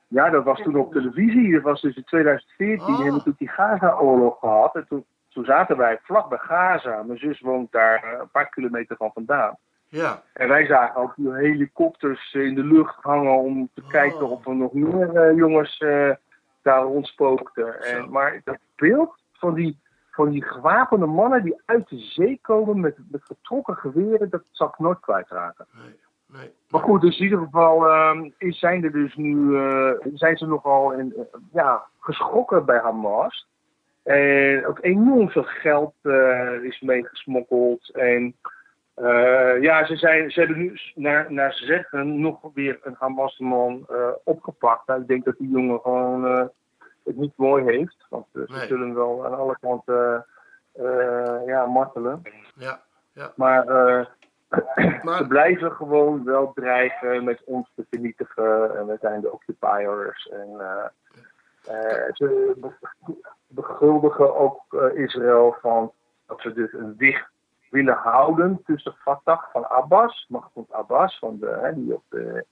Ja, 0.09 0.31
dat 0.31 0.45
was 0.45 0.63
toen 0.63 0.77
op 0.77 0.93
televisie. 0.93 1.53
Dat 1.53 1.63
was 1.63 1.81
dus 1.81 1.97
in 1.97 2.05
2014. 2.05 2.81
Oh. 2.81 2.87
Die 2.87 2.95
hebben 2.95 3.13
natuurlijk 3.13 3.39
die 3.39 3.49
Gaza-oorlog 3.49 4.39
gehad. 4.39 4.75
En 4.75 4.87
toen, 4.89 5.05
toen 5.29 5.45
zaten 5.45 5.77
wij 5.77 5.99
vlak 6.03 6.29
bij 6.29 6.39
Gaza. 6.39 7.03
Mijn 7.03 7.19
zus 7.19 7.41
woont 7.41 7.73
daar 7.73 8.03
eh, 8.05 8.19
een 8.21 8.31
paar 8.31 8.49
kilometer 8.49 8.97
van 8.97 9.11
vandaan. 9.15 9.57
Ja. 9.95 10.23
En 10.33 10.49
wij 10.49 10.67
zagen 10.67 11.01
ook 11.01 11.13
die 11.17 11.33
helikopters 11.35 12.33
in 12.33 12.55
de 12.55 12.65
lucht 12.65 12.95
hangen 13.03 13.33
om 13.39 13.69
te 13.75 13.83
Oh. 13.83 13.89
kijken 13.89 14.29
of 14.29 14.47
er 14.47 14.57
nog 14.57 14.73
meer 14.73 15.17
eh, 15.17 15.37
jongens 15.37 15.79
eh, 15.79 16.11
daar 16.63 16.83
rondspookten. 16.83 17.83
En, 17.83 18.11
maar 18.11 18.41
dat 18.45 18.59
beeld 18.77 19.15
van 19.33 19.55
die, 19.55 19.79
van 20.11 20.31
die 20.31 20.45
gewapende 20.45 21.07
mannen 21.07 21.43
die 21.43 21.61
uit 21.65 21.89
de 21.89 21.99
zee 21.99 22.39
komen 22.43 22.81
met, 22.81 22.97
met 23.11 23.25
getrokken 23.25 23.77
geweren, 23.77 24.31
dat 24.31 24.43
zal 24.51 24.69
ik 24.69 24.79
nooit 24.79 25.01
kwijtraken. 25.01 25.67
Nee. 25.73 25.95
Nee. 26.27 26.53
Maar 26.69 26.81
goed, 26.83 27.01
dus 27.01 27.19
in 27.19 27.25
ieder 27.25 27.39
geval 27.39 27.87
ehm, 27.89 28.31
zijn 28.39 28.85
er 28.85 28.93
dus 28.93 29.15
nu, 29.15 29.57
eh, 29.59 29.91
zijn 30.15 30.37
ze 30.37 30.47
nogal 30.47 30.93
in, 30.93 31.27
ja, 31.53 31.85
geschrokken 32.01 32.65
bij 32.65 32.79
Hamas. 32.79 33.49
En 34.03 34.67
ook 34.67 34.79
enorm 34.81 35.31
veel 35.31 35.43
geld 35.45 35.95
is 36.63 36.81
meegesmokkeld. 36.81 37.89
En 37.89 38.35
eh, 38.95 39.63
ja, 39.63 39.85
ze, 39.87 39.97
zijn, 39.97 40.31
ze 40.31 40.41
hebben 40.41 40.59
nu 40.59 40.79
naar, 40.95 41.33
naar 41.33 41.53
ze 41.53 41.65
zeggen 41.65 42.21
nog 42.21 42.41
weer 42.55 42.79
een 42.83 42.97
Hamas-man 42.99 43.87
eh, 43.89 44.09
opgepakt. 44.25 44.87
Nou, 44.87 45.01
ik 45.01 45.07
denk 45.09 45.25
dat 45.25 45.37
die 45.39 45.49
jongen 45.51 45.81
gewoon 45.81 46.27
eh, 46.27 46.45
het 47.05 47.17
niet 47.17 47.37
mooi 47.37 47.65
heeft. 47.65 48.07
Want 48.09 48.27
ze 48.33 48.45
Nee. 48.47 48.67
zullen 48.67 48.87
hem 48.87 48.95
wel 48.95 49.25
aan 49.27 49.39
alle 49.39 49.57
kanten 49.61 50.27
ja, 51.47 51.67
martelen. 51.67 52.23
Ja. 52.55 52.81
Ja. 53.13 53.33
Maar 53.37 55.17
ze 55.17 55.25
blijven 55.29 55.73
gewoon 55.73 56.25
wel 56.25 56.53
dreigen 56.53 57.25
met 57.25 57.43
ons 57.45 57.71
te 57.75 57.87
vernietigen. 57.91 58.77
En 58.79 58.87
we 58.87 58.97
zijn 59.01 59.21
de 59.21 59.33
occupiers. 59.33 60.29
En 60.29 60.57
ze 62.13 62.55
be- 62.57 63.17
beschuldigen 63.47 64.37
ook 64.37 64.63
Israël 64.95 65.57
van 65.61 65.93
dat 66.27 66.41
ze 66.41 66.53
dus 66.53 66.73
een 66.73 66.95
dicht 66.97 67.31
willen 67.75 67.97
houden 67.97 68.63
tussen 68.65 68.95
Fatah 69.03 69.43
van 69.53 69.69
Abbas, 69.69 70.27
Mahmoud 70.29 70.73
Abbas, 70.73 71.19
van 71.19 71.39
de, 71.39 71.59
hè, 71.63 71.75
die 71.75 71.95
op 71.95 72.05
de, 72.09 72.45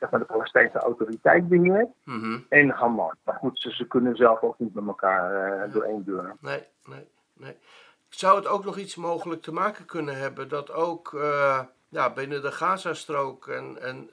zeg 0.00 0.10
maar 0.10 0.20
de 0.20 0.26
Palestijnse 0.26 0.78
autoriteit 0.78 1.48
beheert, 1.48 1.88
mhm. 2.04 2.38
en 2.48 2.70
Hamas. 2.70 3.14
Maar 3.24 3.34
goed, 3.34 3.60
ze, 3.60 3.70
ze 3.70 3.86
kunnen 3.86 4.16
zelf 4.16 4.40
ook 4.42 4.58
niet 4.58 4.74
met 4.74 4.86
elkaar 4.86 5.32
eh, 5.34 5.72
door 5.72 5.82
één 5.82 6.04
deur. 6.04 6.36
Nee, 6.40 6.62
nee, 6.84 7.08
nee. 7.32 7.56
Zou 8.08 8.36
het 8.36 8.46
ook 8.46 8.64
nog 8.64 8.76
iets 8.76 8.96
mogelijk 8.96 9.42
te 9.42 9.52
maken 9.52 9.84
kunnen 9.84 10.18
hebben 10.18 10.48
dat 10.48 10.72
ook 10.72 11.14
eh, 11.14 11.60
ja, 11.88 12.12
binnen 12.12 12.42
de 12.42 12.52
Gazastrook 12.52 13.48
en, 13.48 13.82
en 13.82 14.10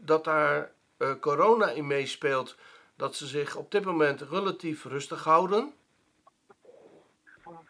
dat 0.00 0.24
daar 0.24 0.70
eh, 0.96 1.08
corona 1.20 1.70
in 1.70 1.86
meespeelt, 1.86 2.58
dat 2.96 3.14
ze 3.14 3.26
zich 3.26 3.56
op 3.56 3.70
dit 3.70 3.84
moment 3.84 4.20
relatief 4.20 4.84
rustig 4.84 5.24
houden? 5.24 5.72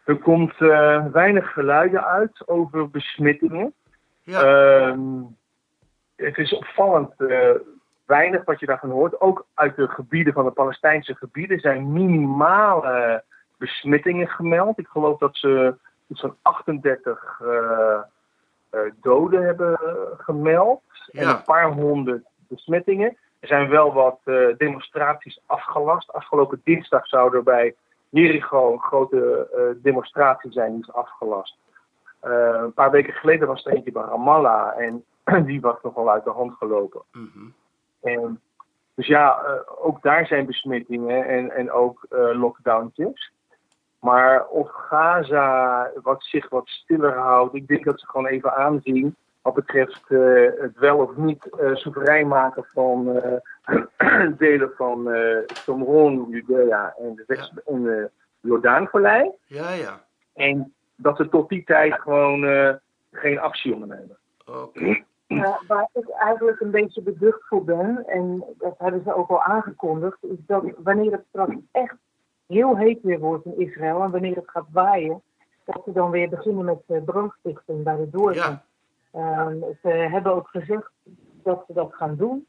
Er 0.05 0.17
komt 0.17 0.61
eh, 0.61 1.05
weinig 1.05 1.53
geluiden 1.53 2.05
uit 2.05 2.47
over 2.47 2.89
besmettingen. 2.89 3.73
Ja, 4.21 4.41
Ehm, 4.41 5.21
het 6.15 6.37
is 6.37 6.53
opvallend 6.53 7.21
eh, 7.21 7.49
weinig 8.05 8.45
wat 8.45 8.59
je 8.59 8.65
daarvan 8.65 8.89
hoort. 8.89 9.21
Ook 9.21 9.45
uit 9.53 9.75
de 9.75 9.87
gebieden 9.87 10.33
van 10.33 10.45
de 10.45 10.51
Palestijnse 10.51 11.15
gebieden 11.15 11.59
zijn 11.59 11.93
minimale 11.93 13.23
besmettingen 13.57 14.27
gemeld. 14.27 14.79
Ik 14.79 14.87
geloof 14.87 15.19
dat 15.19 15.37
ze 15.37 15.75
iets 16.07 16.21
van 16.21 16.35
38 16.41 17.41
eh, 17.41 17.99
doden 19.01 19.43
hebben 19.43 19.79
gemeld. 20.17 20.81
En 21.11 21.27
een 21.27 21.43
paar 21.43 21.71
honderd 21.71 22.25
besmettingen. 22.47 23.17
Er 23.39 23.47
zijn 23.47 23.69
wel 23.69 23.93
wat 23.93 24.19
demonstraties 24.57 25.41
afgelast. 25.45 26.13
Afgelopen 26.13 26.61
dinsdag 26.63 27.07
zou 27.07 27.35
er 27.35 27.43
bij 27.43 27.75
Jericho 28.15 28.71
een 28.71 28.79
grote 28.79 29.49
eh, 29.53 29.83
demonstratie 29.83 30.51
zijn, 30.51 30.71
die 30.71 30.81
is 30.81 30.93
afgelast. 30.93 31.57
Eh, 32.19 32.59
een 32.63 32.73
paar 32.73 32.91
weken 32.91 33.13
geleden 33.13 33.47
was 33.47 33.65
er 33.65 33.73
eentje 33.73 33.91
bij 33.91 34.03
Ramallah 34.03 34.79
en 34.79 35.03
die 35.45 35.61
was 35.61 35.77
nogal 35.81 36.09
uit 36.11 36.23
de 36.23 36.29
hand 36.29 36.53
gelopen. 36.53 37.01
mhm. 37.11 37.47
En, 38.01 38.41
dus 38.95 39.07
ja, 39.07 39.41
eh, 39.41 39.85
ook 39.85 40.01
daar 40.01 40.27
zijn 40.27 40.45
besmettingen 40.45 41.25
en, 41.25 41.51
en 41.51 41.71
ook 41.71 42.05
lockdowntjes. 42.33 43.31
Maar 43.99 44.47
of 44.47 44.69
Gaza 44.71 45.91
wat 46.03 46.23
zich 46.23 46.49
wat 46.49 46.67
stiller 46.67 47.17
houdt, 47.17 47.55
ik 47.55 47.67
denk 47.67 47.85
dat 47.85 47.99
ze 47.99 48.05
gewoon 48.05 48.27
even 48.27 48.55
aanzien 48.55 49.15
wat 49.45 49.53
betreft 49.53 50.01
eh, 50.07 50.45
het 50.57 50.77
wel 50.77 50.97
of 50.97 51.15
niet 51.15 51.45
eh, 51.49 51.75
soeverein 51.75 52.27
maken 52.27 52.65
van 52.73 53.21
eh, 53.21 54.31
delen 54.37 54.71
van 54.75 55.11
eh 55.11 55.37
Shomron, 55.53 56.27
Judea 56.29 56.95
en 56.97 57.15
de, 57.15 57.23
West- 57.27 57.61
en 57.65 57.83
de 57.83 58.09
Jordaanvallei. 58.39 59.31
ja, 59.45 59.71
ja. 59.71 60.03
En 60.33 60.73
dat 60.95 61.17
ze 61.17 61.29
tot 61.29 61.49
die 61.49 61.63
tijd 61.63 61.93
gewoon 61.93 62.45
eh, 62.45 62.73
geen 63.11 63.39
actie 63.39 63.73
ondernemen. 63.73 64.17
Oké. 64.45 65.03
Ja, 65.27 65.59
waar 65.67 65.89
ik 65.93 66.09
eigenlijk 66.09 66.59
een 66.59 66.71
beetje 66.71 67.01
beducht 67.01 67.47
voor 67.47 67.63
ben, 67.63 68.03
en 68.07 68.43
dat 68.57 68.75
hebben 68.77 69.01
ze 69.03 69.15
ook 69.15 69.29
al 69.29 69.41
aangekondigd, 69.43 70.17
is 70.21 70.37
dat 70.47 70.63
wanneer 70.77 71.11
het 71.11 71.25
straks 71.29 71.55
echt 71.71 71.95
heel 72.47 72.77
heet 72.77 72.99
weer 73.01 73.19
wordt 73.19 73.45
in 73.45 73.59
Israël 73.59 74.01
en 74.03 74.11
wanneer 74.11 74.35
het 74.35 74.49
gaat 74.49 74.67
waaien, 74.71 75.21
dat 75.63 75.81
ze 75.85 75.91
dan 75.91 76.11
weer 76.11 76.29
beginnen 76.29 76.65
met 76.65 76.81
uh, 76.87 77.03
brandstichting 77.03 77.83
bij 77.83 77.95
de 77.95 78.09
doorgang. 78.09 78.35
Ja, 78.45 78.63
ze 79.81 79.89
hebben 79.89 80.33
ook 80.35 80.47
gezegd 80.47 80.91
dat 81.43 81.63
ze 81.67 81.73
dat 81.73 81.93
gaan 81.93 82.15
doen. 82.15 82.45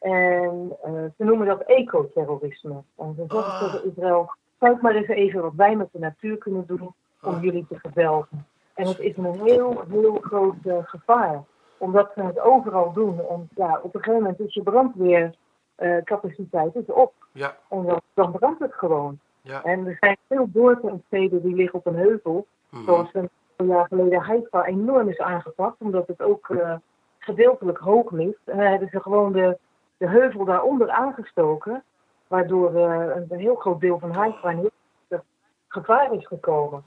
En 0.00 0.76
eh, 0.82 0.92
ze 1.16 1.24
noemen 1.24 1.46
dat 1.46 1.62
ecoterrorisme. 1.62 2.82
En 2.96 3.14
ze 3.16 3.24
zeggen 3.28 3.52
Ah. 3.52 3.60
tegen 3.72 3.90
Israël, 3.90 4.30
kijk 4.58 4.80
maar 4.80 4.94
eens 4.94 5.08
even 5.08 5.42
wat 5.42 5.52
wij 5.56 5.76
met 5.76 5.88
de 5.92 5.98
natuur 5.98 6.36
kunnen 6.38 6.64
doen 6.66 6.94
om 7.22 7.34
Ah. 7.34 7.42
jullie 7.42 7.66
te 7.68 7.78
verdelgen. 7.78 8.46
En 8.74 8.86
het 8.86 8.98
is 8.98 9.16
een 9.16 9.40
heel, 9.44 9.82
heel 9.90 10.18
groot 10.20 10.54
eh, 10.64 10.76
gevaar. 10.84 11.42
Omdat 11.78 12.10
ze 12.14 12.22
het 12.22 12.40
overal 12.40 12.92
doen. 12.92 13.20
En 13.30 13.48
ja, 13.54 13.80
op 13.82 13.94
een 13.94 14.02
gegeven 14.02 14.22
moment 14.22 14.40
is 14.40 14.54
je 14.54 14.62
brandweercapaciteit 14.62 16.74
is 16.74 16.86
op. 16.86 17.12
Ja, 17.32 17.56
En 17.68 17.84
dan, 17.86 18.00
dan 18.14 18.32
brandt 18.32 18.60
het 18.60 18.74
gewoon. 18.74 19.18
ja. 19.42 19.62
En 19.62 19.86
er 19.86 19.96
zijn 20.00 20.16
veel 20.28 20.46
dorpen 20.50 20.90
en 20.90 21.02
steden 21.06 21.42
die 21.42 21.54
liggen 21.54 21.78
op 21.78 21.86
een 21.86 21.96
heuvel. 21.96 22.46
Mhm. 22.68 22.84
Zoals 22.84 23.14
een 23.14 23.28
paar 23.56 23.66
jaar 23.66 23.86
geleden 23.86 24.20
Haifa 24.20 24.64
enorm 24.64 25.08
is 25.08 25.18
aangepakt. 25.18 25.80
Omdat 25.80 26.06
het 26.06 26.22
ook 26.22 26.48
eh, 26.50 26.74
gedeeltelijk 27.18 27.78
hoog 27.78 28.10
ligt. 28.10 28.40
En 28.44 28.56
dan 28.56 28.66
hebben 28.66 28.88
ze 28.88 29.00
gewoon 29.00 29.32
de, 29.32 29.58
de 29.96 30.08
heuvel 30.08 30.44
daaronder 30.44 30.90
aangestoken. 30.90 31.84
Waardoor 32.26 32.74
eh, 32.74 33.16
een, 33.16 33.26
een 33.28 33.38
heel 33.38 33.54
groot 33.54 33.80
deel 33.80 33.98
van 33.98 34.12
Haifa 34.14 34.50
in 34.50 34.70
gevaar 35.68 36.12
is 36.12 36.26
gekomen. 36.26 36.84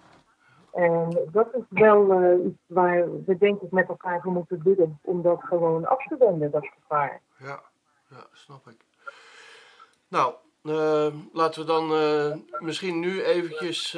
En 0.74 1.28
dat 1.32 1.48
is 1.54 1.64
wel 1.70 2.12
eh, 2.12 2.46
iets 2.46 2.62
waar 2.66 3.24
we 3.26 3.38
denk 3.38 3.62
ik 3.62 3.72
met 3.72 3.88
elkaar 3.88 4.22
voor 4.22 4.32
moeten 4.32 4.64
bidden. 4.64 5.00
Om 5.02 5.22
dat 5.22 5.44
gewoon 5.44 5.86
af 5.86 6.06
te 6.06 6.16
wenden, 6.18 6.52
dat 6.52 6.70
gevaar. 6.80 7.22
Ja, 7.38 7.62
ja, 8.10 8.26
snap 8.32 8.68
ik. 8.68 8.78
Nou, 10.08 10.34
laten 11.34 11.62
we 11.62 11.68
dan 11.68 11.88
misschien 12.60 13.00
nu 13.00 13.24
eventjes 13.24 13.98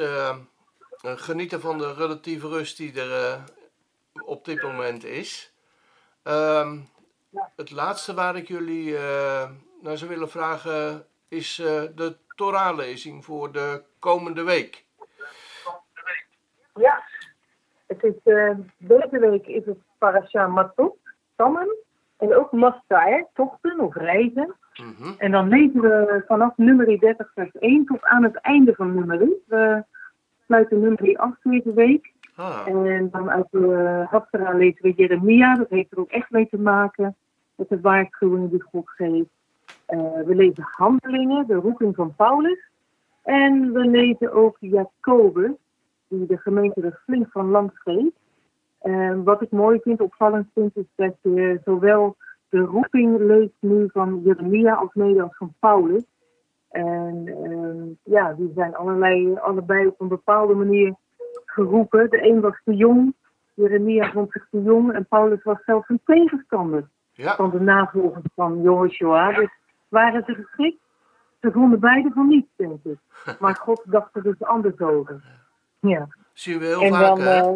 genieten 1.02 1.60
van 1.60 1.78
de 1.78 1.94
relatieve 1.94 2.48
rust 2.48 2.76
die 2.76 3.00
er 3.00 3.24
eh, 3.24 3.42
op 4.24 4.44
dit 4.44 4.62
moment 4.62 5.04
is. 5.04 5.54
Ehm, 6.22 6.78
het 7.56 7.70
laatste 7.70 8.14
waar 8.14 8.36
ik 8.36 8.48
jullie 8.48 8.96
eh, 8.96 9.50
naar 9.80 9.96
zou 9.96 10.10
willen 10.10 10.30
vragen 10.30 11.06
is 11.28 11.58
eh, 11.58 11.82
de 11.94 12.16
Torah-lezing 12.34 13.24
voor 13.24 13.52
de 13.52 13.82
komende 13.98 14.42
week. 14.42 14.84
Ja, 16.74 17.02
het 17.86 18.02
is, 18.02 18.14
eh, 18.24 18.50
deze 18.76 19.18
week 19.18 19.46
is 19.46 19.64
het 19.64 19.78
Parasha 19.98 20.46
Matot, 20.46 20.96
stammen. 21.32 21.76
En 22.16 22.36
ook 22.36 22.52
Mastar, 22.52 23.26
tochten 23.34 23.80
of 23.80 23.94
reizen. 23.94 24.54
Mhm. 24.74 25.12
En 25.18 25.30
dan 25.30 25.48
lezen 25.48 25.80
we 25.80 26.24
vanaf 26.26 26.56
nummer 26.56 27.00
30 27.00 27.30
vers 27.34 27.50
1 27.52 27.84
tot 27.84 28.02
aan 28.02 28.22
het 28.22 28.36
einde 28.36 28.74
van 28.74 28.94
nummer 28.94 29.18
3. 29.18 29.42
We 29.46 29.84
sluiten 30.52 30.80
nummer 30.80 31.16
8 31.16 31.36
deze 31.42 31.72
week. 31.72 32.12
Ah, 32.36 32.62
En 32.66 33.08
dan 33.10 33.30
uit 33.30 33.46
de 33.50 34.06
Haftarah 34.10 34.56
lezen 34.56 34.82
we 34.82 34.92
Jeremia. 34.96 35.54
Dat 35.56 35.70
heeft 35.70 35.92
er 35.92 35.98
ook 35.98 36.10
echt 36.10 36.30
mee 36.30 36.48
te 36.48 36.58
maken 36.58 37.16
met 37.54 37.68
de 37.68 37.80
waarschuwingen 37.80 38.50
die 38.50 38.62
God 38.62 38.90
geeft. 38.90 39.28
Eh, 39.86 39.98
we 39.98 40.34
lezen 40.34 40.68
Handelingen, 40.70 41.46
de 41.46 41.54
roeping 41.54 41.94
van 41.94 42.14
Paulus. 42.14 42.70
En 43.22 43.72
we 43.72 43.80
lezen 43.80 44.32
ook 44.32 44.56
Jacobus, 44.60 45.50
die 46.08 46.26
de 46.26 46.38
gemeente 46.38 46.80
er 46.80 47.00
flink 47.04 47.26
van 47.30 47.50
langs 47.50 47.80
geeft. 47.82 48.16
En 48.80 49.24
wat 49.24 49.42
ik 49.42 49.50
mooi 49.50 49.80
vind, 49.82 50.00
opvallend 50.00 50.46
vind, 50.54 50.76
is 50.76 50.92
dat 50.94 51.14
je 51.22 51.60
zowel 51.64 52.16
de 52.48 52.58
roeping 52.58 53.18
leest 53.18 53.56
nu 53.60 53.88
van 53.92 54.20
Jeremia 54.24 54.74
als 54.74 54.94
mede 54.94 55.22
als 55.22 55.36
van 55.36 55.54
Paulus. 55.58 56.04
En 56.72 57.24
ehm, 57.26 58.14
ja, 58.14 58.32
die 58.32 58.52
zijn 58.54 58.74
allerlei, 58.76 59.36
allebei 59.36 59.86
op 59.86 60.00
een 60.00 60.08
bepaalde 60.08 60.54
manier 60.54 60.94
geroepen. 61.46 62.10
De 62.10 62.28
een 62.28 62.40
was 62.40 62.60
te 62.64 62.74
jong, 62.74 63.14
Jeremia 63.54 64.10
vond 64.10 64.32
zich 64.32 64.46
te 64.50 64.62
jong 64.62 64.92
en 64.92 65.06
Paulus 65.06 65.42
was 65.42 65.64
zelfs 65.64 65.88
een 65.88 66.00
tegenstander 66.04 66.88
ja, 67.12 67.34
van 67.34 67.50
de 67.50 67.60
navolgers 67.60 68.26
van 68.34 68.62
Joshua. 68.62 69.32
Dus 69.32 69.50
waren 69.88 70.24
ze 70.26 70.34
geschikt? 70.34 70.80
Ze 71.40 71.52
vonden 71.52 71.80
beide 71.80 72.10
van 72.14 72.28
niet, 72.28 72.46
denk 72.56 72.84
ik. 72.84 72.98
Maar 73.40 73.56
God 73.56 73.82
dacht 73.84 74.16
er 74.16 74.22
dus 74.22 74.42
anders 74.42 74.78
over. 74.80 75.22
Ja. 75.80 76.08
zien 76.32 76.58
we 76.58 76.66
heel 76.66 76.82
En 76.82 76.92
vaak, 76.92 77.16
dan. 77.16 77.20
eh, 77.20 77.54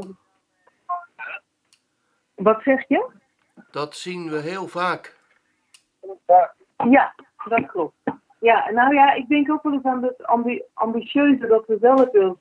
wat 2.34 2.62
zeg 2.62 2.88
je? 2.88 3.10
Dat 3.70 3.94
zien 3.94 4.30
we 4.30 4.36
heel 4.36 4.66
vaak. 4.68 5.16
Ja, 6.76 7.14
dat 7.44 7.66
klopt. 7.66 7.94
Ja, 8.38 8.70
nou 8.70 8.94
ja, 8.94 9.12
ik 9.12 9.28
denk 9.28 9.50
ook 9.50 9.62
wel 9.62 9.72
eens 9.72 9.82
aan 9.84 10.02
het 10.02 10.26
ambi- 10.26 10.62
ambitieuze 10.74 11.46
dat 11.46 11.66
we 11.66 11.78
zelf 11.80 12.10
wel 12.10 12.38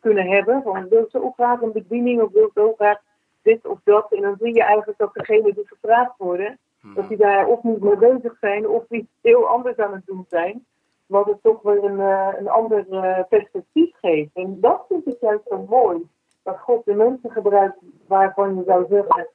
kunnen 0.00 0.26
hebben. 0.26 0.62
Van 0.62 0.88
wil 0.88 1.06
ze 1.10 1.22
ook 1.22 1.34
graag 1.34 1.60
een 1.60 1.72
bediening 1.72 2.22
of 2.22 2.32
wil 2.32 2.50
ze 2.54 2.60
ook 2.60 2.76
graag 2.76 2.98
dit 3.42 3.66
of 3.66 3.78
dat. 3.84 4.12
En 4.12 4.22
dan 4.22 4.36
zie 4.40 4.54
je 4.54 4.62
eigenlijk 4.62 4.98
dat 4.98 5.14
degenen 5.14 5.54
die 5.54 5.66
gevraagd 5.66 6.14
worden, 6.18 6.58
dat 6.94 7.08
die 7.08 7.16
daar 7.16 7.46
of 7.46 7.62
niet 7.62 7.80
mee 7.80 7.96
bezig 7.96 8.36
zijn 8.40 8.68
of 8.68 8.84
iets 8.90 9.10
heel 9.22 9.46
anders 9.46 9.76
aan 9.76 9.92
het 9.92 10.06
doen 10.06 10.24
zijn. 10.28 10.64
Wat 11.06 11.26
het 11.26 11.42
toch 11.42 11.62
weer 11.62 11.84
een, 11.84 12.00
eh, 12.00 12.28
een 12.38 12.48
ander 12.48 12.86
eh, 12.90 13.24
perspectief 13.28 13.96
geeft. 14.00 14.30
En 14.34 14.60
dat 14.60 14.84
vind 14.88 15.06
ik 15.06 15.16
juist 15.20 15.46
zo 15.48 15.66
mooi. 15.68 16.08
Dat 16.42 16.58
God 16.58 16.84
de 16.84 16.94
mensen 16.94 17.30
gebruikt 17.30 17.76
waarvan 18.06 18.56
je 18.56 18.62
zou 18.66 18.86
zeggen, 18.90 19.28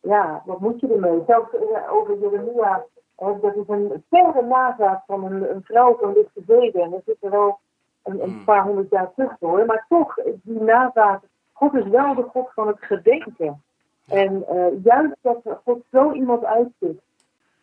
ja, 0.00 0.42
wat 0.44 0.60
moet 0.60 0.80
je 0.80 0.92
ermee? 0.92 1.22
Zelfs 1.26 1.54
eh, 1.54 1.92
over 1.92 2.18
Jeremia, 2.18 2.84
dat 3.16 3.56
is 3.56 3.68
een 3.68 4.04
verre 4.10 4.42
nazaat 4.42 5.02
van 5.06 5.24
een, 5.24 5.50
een 5.50 5.62
vrouw 5.62 5.96
van 6.00 6.12
lichte 6.12 6.42
zeden. 6.46 6.82
En 6.82 6.90
dat 6.90 7.02
zit 7.06 7.16
er 7.20 7.30
wel 7.30 7.58
een, 8.02 8.22
een 8.22 8.30
Hmm. 8.30 8.44
paar 8.44 8.62
honderd 8.62 8.90
jaar 8.90 9.12
terug 9.14 9.36
hoor. 9.40 9.66
Maar 9.66 9.84
toch, 9.88 10.14
die 10.42 10.60
nazaat, 10.60 11.22
God 11.52 11.74
is 11.74 11.86
wel 11.88 12.14
de 12.14 12.22
God 12.22 12.52
van 12.54 12.66
het 12.66 12.78
gedenken. 12.80 13.62
En 14.06 14.48
eh, 14.48 14.84
juist 14.84 15.16
dat 15.20 15.40
God 15.64 15.82
zo 15.90 16.12
iemand 16.12 16.44
uitzoekt. 16.44 17.02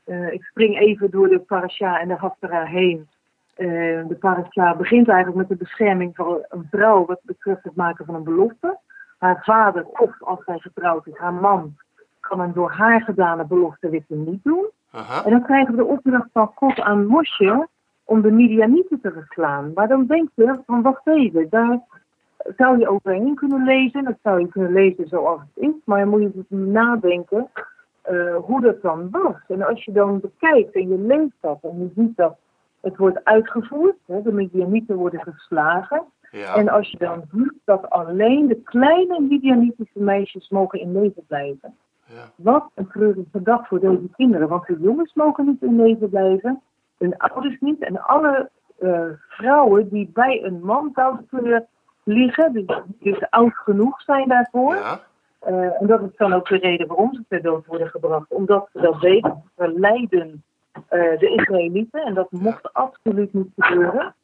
Eh, 0.03 0.31
ik 0.31 0.43
spring 0.43 0.79
even 0.79 1.11
door 1.11 1.27
de 1.27 1.39
parasha 1.39 1.99
en 1.99 2.07
de 2.07 2.15
haftarah 2.15 2.69
heen. 2.69 3.07
Eh, 3.55 3.67
de 4.07 4.17
parasha 4.19 4.75
begint 4.75 5.07
eigenlijk 5.07 5.37
met 5.37 5.49
de 5.49 5.63
bescherming 5.63 6.15
van 6.15 6.45
een 6.49 6.67
vrouw 6.71 7.05
wat 7.05 7.19
betreft 7.21 7.63
het 7.63 7.75
maken 7.75 8.05
van 8.05 8.15
een 8.15 8.23
belofte. 8.23 8.79
Haar 9.17 9.43
vader, 9.43 9.85
of 9.85 10.23
als 10.23 10.43
zij 10.43 10.59
getrouwd 10.59 11.07
is, 11.07 11.17
haar 11.17 11.33
man, 11.33 11.75
kan 12.19 12.39
een 12.39 12.53
door 12.53 12.71
haar 12.71 13.01
gedane 13.01 13.45
belofte 13.45 13.89
weer 13.89 14.03
niet 14.07 14.43
doen. 14.43 14.69
Aha. 14.93 15.25
En 15.25 15.31
dan 15.31 15.43
krijgen 15.43 15.75
we 15.75 15.77
de 15.77 15.89
opdracht 15.89 16.29
van 16.31 16.51
God 16.55 16.79
aan 16.79 17.05
Mosje 17.05 17.67
om 18.03 18.21
de 18.21 18.31
Midianieten 18.31 19.01
te 19.01 19.11
verslaan. 19.11 19.71
Maar 19.73 19.87
dan 19.87 20.05
denk 20.05 20.29
je 20.35 20.59
van 20.65 20.81
wacht 20.81 21.07
even, 21.07 21.49
daar 21.49 21.79
zou 22.57 22.79
je 22.79 22.89
overheen 22.89 23.35
kunnen 23.35 23.63
lezen. 23.63 24.03
Dat 24.03 24.17
zou 24.23 24.39
je 24.39 24.47
kunnen 24.47 24.71
lezen 24.71 25.07
zoals 25.07 25.39
het 25.39 25.63
is. 25.63 25.81
Maar 25.85 25.99
dan 25.99 26.09
moet 26.09 26.21
je 26.21 26.31
dus 26.33 26.59
nadenken 26.59 27.49
eh, 28.01 28.35
hoe 28.35 28.61
dat 28.61 28.81
dan 28.81 29.09
was. 29.11 29.35
En 29.47 29.61
als 29.61 29.83
je 29.83 29.91
dan 29.91 30.19
bekijkt 30.19 30.75
en 30.75 30.87
je 30.87 30.97
leest 30.97 31.35
dat 31.39 31.59
en 31.61 31.79
je 31.79 31.91
ziet 31.95 32.17
dat 32.17 32.37
het 32.81 32.97
wordt 32.97 33.23
uitgevoerd. 33.23 33.95
Hè, 34.05 34.21
de 34.21 34.31
Midianieten 34.31 34.95
worden 34.95 35.21
geslagen. 35.21 36.03
Ja, 36.31 36.55
En 36.55 36.69
als 36.69 36.91
je 36.91 36.97
dan 36.97 37.23
ziet 37.31 37.53
dat 37.65 37.89
alleen 37.89 38.47
de 38.47 38.61
kleine 38.61 39.19
Midianitische 39.19 39.99
meisjes 39.99 40.49
mogen 40.49 40.79
in 40.79 41.01
leven 41.01 41.23
blijven. 41.27 41.75
Ja, 42.13 42.31
Wat 42.35 42.71
een 42.73 42.87
treurige 42.87 43.41
dag 43.41 43.67
voor 43.67 43.79
deze 43.79 44.09
kinderen. 44.15 44.47
Want 44.47 44.65
de 44.65 44.77
jongens 44.79 45.13
mogen 45.13 45.45
niet 45.45 45.61
in 45.61 45.75
leven 45.75 46.09
blijven. 46.09 46.61
Hun 46.97 47.17
ouders 47.17 47.59
niet. 47.59 47.83
En 47.83 48.01
alle 48.01 48.49
eh, 48.79 49.05
vrouwen 49.27 49.89
die 49.89 50.09
bij 50.13 50.43
een 50.43 50.61
man 50.63 50.91
zouden 50.93 51.27
kunnen 51.29 51.67
liggen. 52.03 52.53
Dus, 52.53 52.81
dus 52.99 53.29
oud 53.29 53.53
genoeg 53.53 54.01
zijn 54.01 54.27
daarvoor. 54.27 54.75
ja, 54.75 54.99
Eh, 55.39 55.81
en 55.81 55.87
dat 55.87 56.01
is 56.01 56.15
dan 56.17 56.33
ook 56.33 56.47
de 56.47 56.57
reden 56.57 56.87
waarom 56.87 57.13
ze 57.13 57.23
ter 57.27 57.41
dood 57.41 57.65
worden 57.65 57.89
gebracht. 57.89 58.25
Omdat 58.29 58.69
ze 58.73 58.81
dat 58.81 58.99
weten. 58.99 59.43
Ze 59.57 59.73
lijden 59.79 60.43
eh, 60.73 61.19
de 61.19 61.29
Israëlieten. 61.35 62.01
En 62.01 62.13
dat 62.13 62.31
mocht 62.31 62.73
absoluut 62.73 63.33
niet 63.33 63.51
gebeuren. 63.57 64.15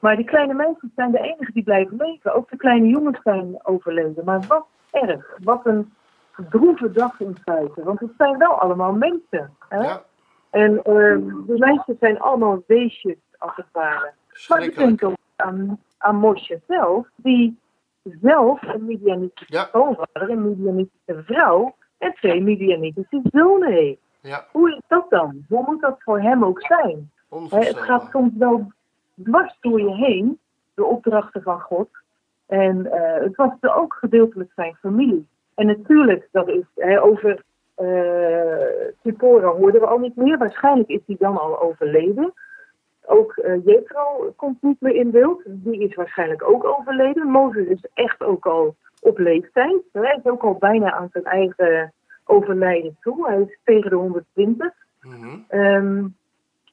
Maar 0.00 0.16
die 0.16 0.24
kleine 0.24 0.54
meisjes 0.54 0.90
zijn 0.96 1.10
de 1.10 1.18
enigen 1.18 1.54
die 1.54 1.62
blijven 1.62 1.96
leven. 1.96 2.34
Ook 2.34 2.50
de 2.50 2.56
kleine 2.56 2.86
jongens 2.86 3.20
zijn 3.22 3.58
overleden. 3.62 4.24
Maar 4.24 4.40
wat 4.48 4.66
erg. 4.90 5.38
Wat 5.42 5.66
een 5.66 5.92
droeve 6.50 6.90
dag 6.90 7.20
in 7.20 7.36
feite. 7.44 7.82
Want 7.82 8.00
het 8.00 8.12
zijn 8.16 8.38
wel 8.38 8.60
allemaal 8.60 8.92
mensen. 8.92 9.56
Hè? 9.68 9.78
ja. 9.82 10.02
En 10.50 10.82
ehm 10.82 11.46
de 11.46 11.58
meisjes 11.58 11.98
zijn 11.98 12.20
allemaal 12.20 12.62
weesjes, 12.66 13.16
als 13.38 13.56
het 13.56 13.66
ware. 13.72 14.12
Maar 14.48 14.62
ik 14.62 14.76
denk 14.76 15.04
ook 15.04 15.16
aan, 15.36 15.80
aan 15.98 16.16
Mosje 16.16 16.60
zelf, 16.66 17.06
die 17.16 17.58
zelf 18.02 18.62
een 18.62 18.84
Midianitische 18.84 19.54
Ja. 19.54 19.64
schoonvader, 19.64 20.30
een 20.30 20.48
Midianitische 20.48 21.22
vrouw 21.24 21.74
en 21.98 22.14
twee 22.14 22.42
Midianitische 22.42 23.20
zonen 23.22 23.72
heeft. 23.72 24.00
Ja, 24.20 24.46
Hoe 24.52 24.70
is 24.70 24.80
dat 24.88 25.10
dan? 25.10 25.44
Hoe 25.48 25.64
moet 25.66 25.80
dat 25.80 25.96
voor 25.98 26.20
hem 26.20 26.44
ook 26.44 26.60
zijn? 26.66 27.10
Het 27.48 27.78
gaat 27.78 28.08
soms 28.10 28.30
wel 28.38 28.72
dwars 29.24 29.56
door 29.60 29.80
je 29.80 29.94
heen, 29.94 30.38
de 30.74 30.84
opdrachten 30.84 31.42
van 31.42 31.60
God. 31.60 31.88
En 32.46 32.92
eh, 32.92 33.22
het 33.24 33.36
was 33.36 33.50
ook 33.60 33.94
gedeeltelijk 33.94 34.52
zijn 34.54 34.76
familie. 34.80 35.26
En 35.54 35.66
natuurlijk, 35.66 36.28
dat 36.32 36.48
is 36.48 36.64
hè, 36.74 37.02
over 37.02 37.42
Tipora 39.02 39.48
hoorden 39.48 39.80
we 39.80 39.86
al 39.86 39.98
niet 39.98 40.16
meer. 40.16 40.38
Waarschijnlijk 40.38 40.88
is 40.88 41.00
hij 41.06 41.16
dan 41.18 41.38
al 41.40 41.60
overleden. 41.60 42.32
Ook 43.06 43.36
eh 43.36 43.64
Jethro 43.64 44.32
komt 44.36 44.62
niet 44.62 44.80
meer 44.80 44.94
in 44.94 45.10
beeld. 45.10 45.42
Die 45.46 45.80
is 45.80 45.94
waarschijnlijk 45.94 46.42
ook 46.48 46.64
overleden. 46.64 47.26
Mozes 47.26 47.66
is 47.66 47.86
echt 47.94 48.22
ook 48.22 48.46
al 48.46 48.76
op 49.00 49.18
leeftijd. 49.18 49.82
Hij 49.92 50.18
is 50.22 50.30
ook 50.30 50.42
al 50.42 50.54
bijna 50.54 50.92
aan 50.92 51.08
zijn 51.12 51.24
eigen 51.24 51.92
overlijden 52.24 52.96
toe. 53.00 53.26
Hij 53.26 53.40
is 53.40 53.58
tegen 53.64 53.90
de 53.90 53.96
120. 53.96 54.72
Mhm. 55.00 55.38
Ehm, 55.48 56.06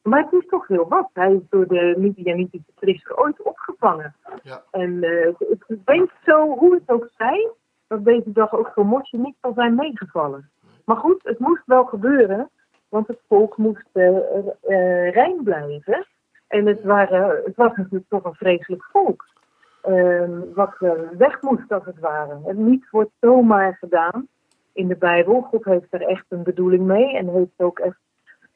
maar 0.04 0.24
het 0.24 0.34
is 0.34 0.48
toch 0.48 0.68
heel 0.68 0.88
wat. 0.88 1.10
Hij 1.14 1.34
is 1.34 1.42
door 1.50 1.68
de 1.68 1.96
Midianitische 1.98 2.72
priester 2.80 3.18
ooit 3.18 3.42
opgevangen. 3.42 4.16
Ja. 4.44 4.64
En 4.72 5.04
eh, 5.04 5.28
ik 5.28 5.66
weet 5.86 6.12
zo, 6.26 6.48
hoe 6.48 6.74
het 6.74 6.90
ook 6.90 7.10
zij, 7.18 7.50
dat 7.90 8.06
deze 8.06 8.32
dag 8.32 8.54
ook 8.54 8.72
voor 8.74 8.86
Mosje 8.86 9.18
niet 9.18 9.36
zal 9.42 9.54
zijn 9.54 9.76
meegevallen. 9.76 10.50
Maar 10.86 10.98
goed, 10.98 11.24
het 11.24 11.40
moest 11.40 11.64
wel 11.66 11.86
gebeuren, 11.86 12.50
want 12.90 13.08
het 13.08 13.20
volk 13.28 13.58
moest 13.58 13.90
eh, 13.92 15.12
rein 15.12 15.44
blijven. 15.44 16.08
En 16.48 16.66
het, 16.66 16.84
waren, 16.84 17.42
het 17.46 17.56
was 17.56 17.76
natuurlijk 17.76 18.10
toch 18.10 18.24
een 18.24 18.34
vreselijk 18.34 18.84
volk. 18.84 19.26
Ehm, 19.82 20.40
wat 20.54 20.76
eh, 20.80 20.92
weg 21.18 21.42
moest 21.42 21.72
als 21.72 21.86
het 21.86 22.00
ware. 22.00 22.40
En 22.46 22.70
niets 22.70 22.90
wordt 22.90 23.12
zomaar 23.20 23.78
gedaan 23.80 24.28
in 24.74 24.88
de 24.88 24.98
Bijbel. 24.98 25.42
God 25.42 25.66
heeft 25.66 25.88
er 25.94 26.02
echt 26.02 26.26
een 26.30 26.44
bedoeling 26.44 26.86
mee 26.86 27.18
en 27.18 27.28
heeft 27.28 27.52
ook 27.58 27.80
echt 27.80 28.00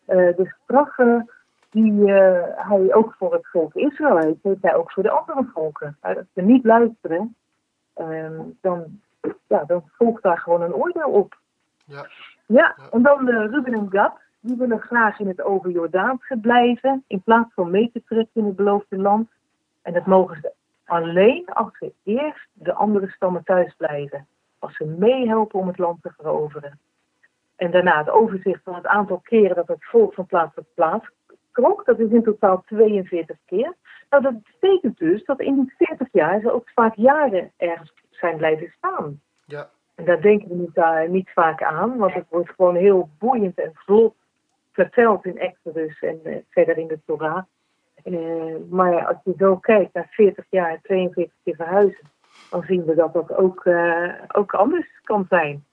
de 0.06 0.56
straffen 0.64 1.30
die 1.70 2.12
hij 2.56 2.94
ook 2.94 3.16
voor 3.18 3.34
het 3.34 3.48
volk 3.48 3.74
Israël 3.74 4.18
heeft, 4.18 4.44
heeft 4.44 4.62
hij 4.62 4.76
ook 4.76 4.92
voor 4.92 5.04
de 5.04 5.10
andere 5.10 5.50
volken. 5.54 5.98
Als 6.02 6.18
ze 6.34 6.42
niet 6.42 6.66
luisteren, 6.66 7.36
ehm, 7.94 8.42
dan, 8.62 9.02
ja, 9.48 9.64
dan 9.64 9.84
volgt 9.98 10.24
daar 10.24 10.38
gewoon 10.38 10.62
een 10.62 10.74
oordeel 10.74 11.10
op. 11.10 11.38
Ja. 11.86 12.08
Ja, 12.46 12.76
en 12.92 13.02
dan 13.02 13.30
eh, 13.30 13.46
Ruben 13.50 13.74
en 13.74 13.88
Gad. 13.90 14.22
Die 14.40 14.58
willen 14.58 14.80
graag 14.80 15.20
in 15.20 15.28
het 15.28 15.42
overjordaanse 15.42 16.38
blijven, 16.38 17.04
in 17.08 17.22
plaats 17.22 17.54
van 17.54 17.72
mee 17.72 17.90
te 17.94 18.04
trekken 18.06 18.42
in 18.42 18.46
het 18.46 18.56
beloofde 18.56 18.98
land. 18.98 19.30
En 19.82 19.94
dat 19.94 20.06
mogen 20.06 20.38
ze 20.42 20.52
alleen 20.86 21.46
als 21.46 21.78
ze 21.78 21.94
eerst 22.04 22.48
de 22.54 22.74
andere 22.74 23.10
stammen 23.10 23.44
thuis 23.44 23.74
blijven. 23.78 24.28
Als 24.60 24.76
ze 24.76 24.86
meehelpen 24.86 25.60
om 25.60 25.68
het 25.68 25.78
land 25.78 26.02
te 26.02 26.14
veroveren. 26.18 26.80
En 27.56 27.72
daarna 27.72 27.98
het 27.98 28.10
overzicht 28.10 28.64
van 28.64 28.76
het 28.76 28.86
aantal 28.86 29.20
keren 29.24 29.56
dat 29.56 29.68
het 29.68 29.86
volk 29.86 30.14
van 30.14 30.26
plaats 30.26 30.56
tot 30.56 30.74
plaats 30.74 31.10
trok. 31.52 31.86
Dat 31.86 32.00
is 32.00 32.10
in 32.10 32.24
totaal 32.24 32.64
42 32.66 33.38
keer. 33.46 33.74
Nou, 34.10 34.24
dat 34.24 34.34
betekent 34.44 34.98
dus 34.98 35.26
dat 35.26 35.40
in 35.40 35.56
die 35.56 35.74
40 35.78 36.08
jaar 36.12 36.40
ze 36.40 36.52
ook 36.52 36.70
vaak 36.70 36.96
jaren 36.96 37.52
ergens 37.58 37.94
zijn 38.24 38.38
blijven 38.38 38.74
staan. 38.78 39.22
Ja. 39.46 39.70
En 39.96 40.06
daar 40.06 40.22
denken 40.22 40.48
we 40.48 40.56
niet, 40.56 40.78
uh, 40.78 41.10
niet 41.10 41.30
vaak 41.30 41.64
aan, 41.64 41.98
want 41.98 42.14
het 42.14 42.26
wordt 42.30 42.50
gewoon 42.50 42.76
heel 42.76 43.10
boeiend 43.20 43.60
en 43.60 43.72
vlot 43.74 44.16
verteld 44.72 45.26
in 45.26 45.38
Exodus 45.38 46.00
en 46.00 46.20
uh, 46.24 46.36
verder 46.50 46.78
in 46.78 46.88
de 46.88 47.00
Torah. 47.06 47.44
Uh, 48.04 48.56
maar 48.70 49.06
als 49.06 49.18
je 49.24 49.34
zo 49.38 49.58
kijkt 49.58 49.94
naar 49.94 50.08
40 50.10 50.46
jaar, 50.50 50.80
42 50.82 51.34
keer 51.44 51.56
verhuizen, 51.56 52.12
dan 52.50 52.64
zien 52.64 52.86
we 52.86 52.96
dat 52.96 53.14
dat 53.14 53.34
ook, 53.34 53.68
ook 54.28 54.54
anders 54.54 54.88
kan 55.04 55.26
zijn. 55.30 55.66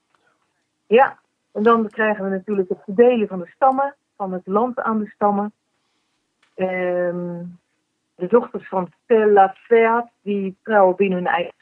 Ja, 0.87 1.17
en 1.51 1.63
dan 1.63 1.89
krijgen 1.89 2.23
we 2.23 2.29
natuurlijk 2.29 2.69
het 2.69 2.83
verdelen 2.83 3.27
van 3.27 3.39
de 3.39 3.51
stammen, 3.55 3.95
van 4.15 4.33
het 4.33 4.47
land 4.47 4.79
aan 4.79 4.99
de 4.99 5.09
stammen. 5.09 5.53
Ehm, 6.55 7.43
de 8.15 8.27
dochters 8.27 8.67
van 8.67 8.91
Telafeat, 9.05 10.09
die 10.21 10.57
trouwen 10.63 10.95
binnen 10.95 11.17
hun 11.17 11.27
eigen. 11.27 11.60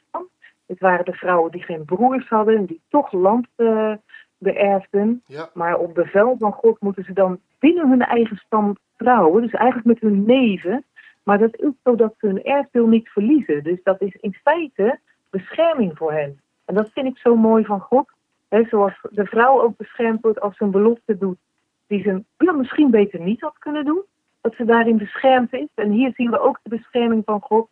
Het 0.70 0.80
waren 0.80 1.06
de 1.06 1.14
vrouwen 1.14 1.52
die 1.52 1.64
geen 1.64 1.86
broers 1.86 2.28
hadden 2.28 2.58
en 2.58 2.66
die 2.66 2.82
toch 2.90 3.12
land 3.12 3.48
uh, 3.58 3.94
beërfden. 4.38 5.22
Ja. 5.26 5.50
Maar 5.54 5.78
op 5.78 5.94
bevel 5.94 6.36
van 6.40 6.52
God 6.52 6.82
moeten 6.82 7.04
ze 7.04 7.14
dan 7.14 7.40
binnen 7.60 7.90
hun 7.90 8.02
eigen 8.02 8.38
stam 8.38 8.78
trouwen. 8.98 9.42
Dus 9.42 9.52
eigenlijk 9.52 9.88
met 9.88 10.00
hun 10.00 10.26
neven. 10.26 10.84
Maar 11.24 11.38
dat 11.38 11.56
is 11.56 11.72
zodat 11.84 12.14
ze 12.18 12.28
hun 12.28 12.44
erfdeel 12.44 12.88
niet 12.88 13.10
verliezen. 13.10 13.64
Dus 13.64 13.84
dat 13.84 14.02
is 14.02 14.16
in 14.16 14.34
feite 14.34 15.00
bescherming 15.30 15.98
voor 15.98 16.14
hen. 16.14 16.42
En 16.66 16.76
dat 16.76 16.90
vind 16.94 17.08
ik 17.08 17.18
zo 17.18 17.36
mooi 17.36 17.66
van 17.66 17.80
God. 17.80 18.10
He, 18.48 18.64
zoals 18.64 19.00
de 19.10 19.26
vrouw 19.26 19.62
ook 19.62 19.78
beschermd 19.78 20.22
wordt 20.22 20.40
als 20.40 20.58
ze 20.58 20.64
een 20.64 20.72
belofte 20.72 21.18
doet 21.18 21.38
die 21.88 22.02
ze 22.02 22.24
ja, 22.38 22.52
misschien 22.52 22.92
beter 22.92 23.20
niet 23.20 23.42
had 23.42 23.58
kunnen 23.58 23.86
doen. 23.86 24.04
Dat 24.42 24.56
ze 24.56 24.66
daarin 24.66 24.98
beschermd 24.98 25.54
is. 25.54 25.68
En 25.76 25.92
hier 25.92 26.14
zien 26.16 26.32
we 26.32 26.40
ook 26.40 26.60
de 26.64 26.70
bescherming 26.70 27.22
van 27.26 27.42
God 27.42 27.70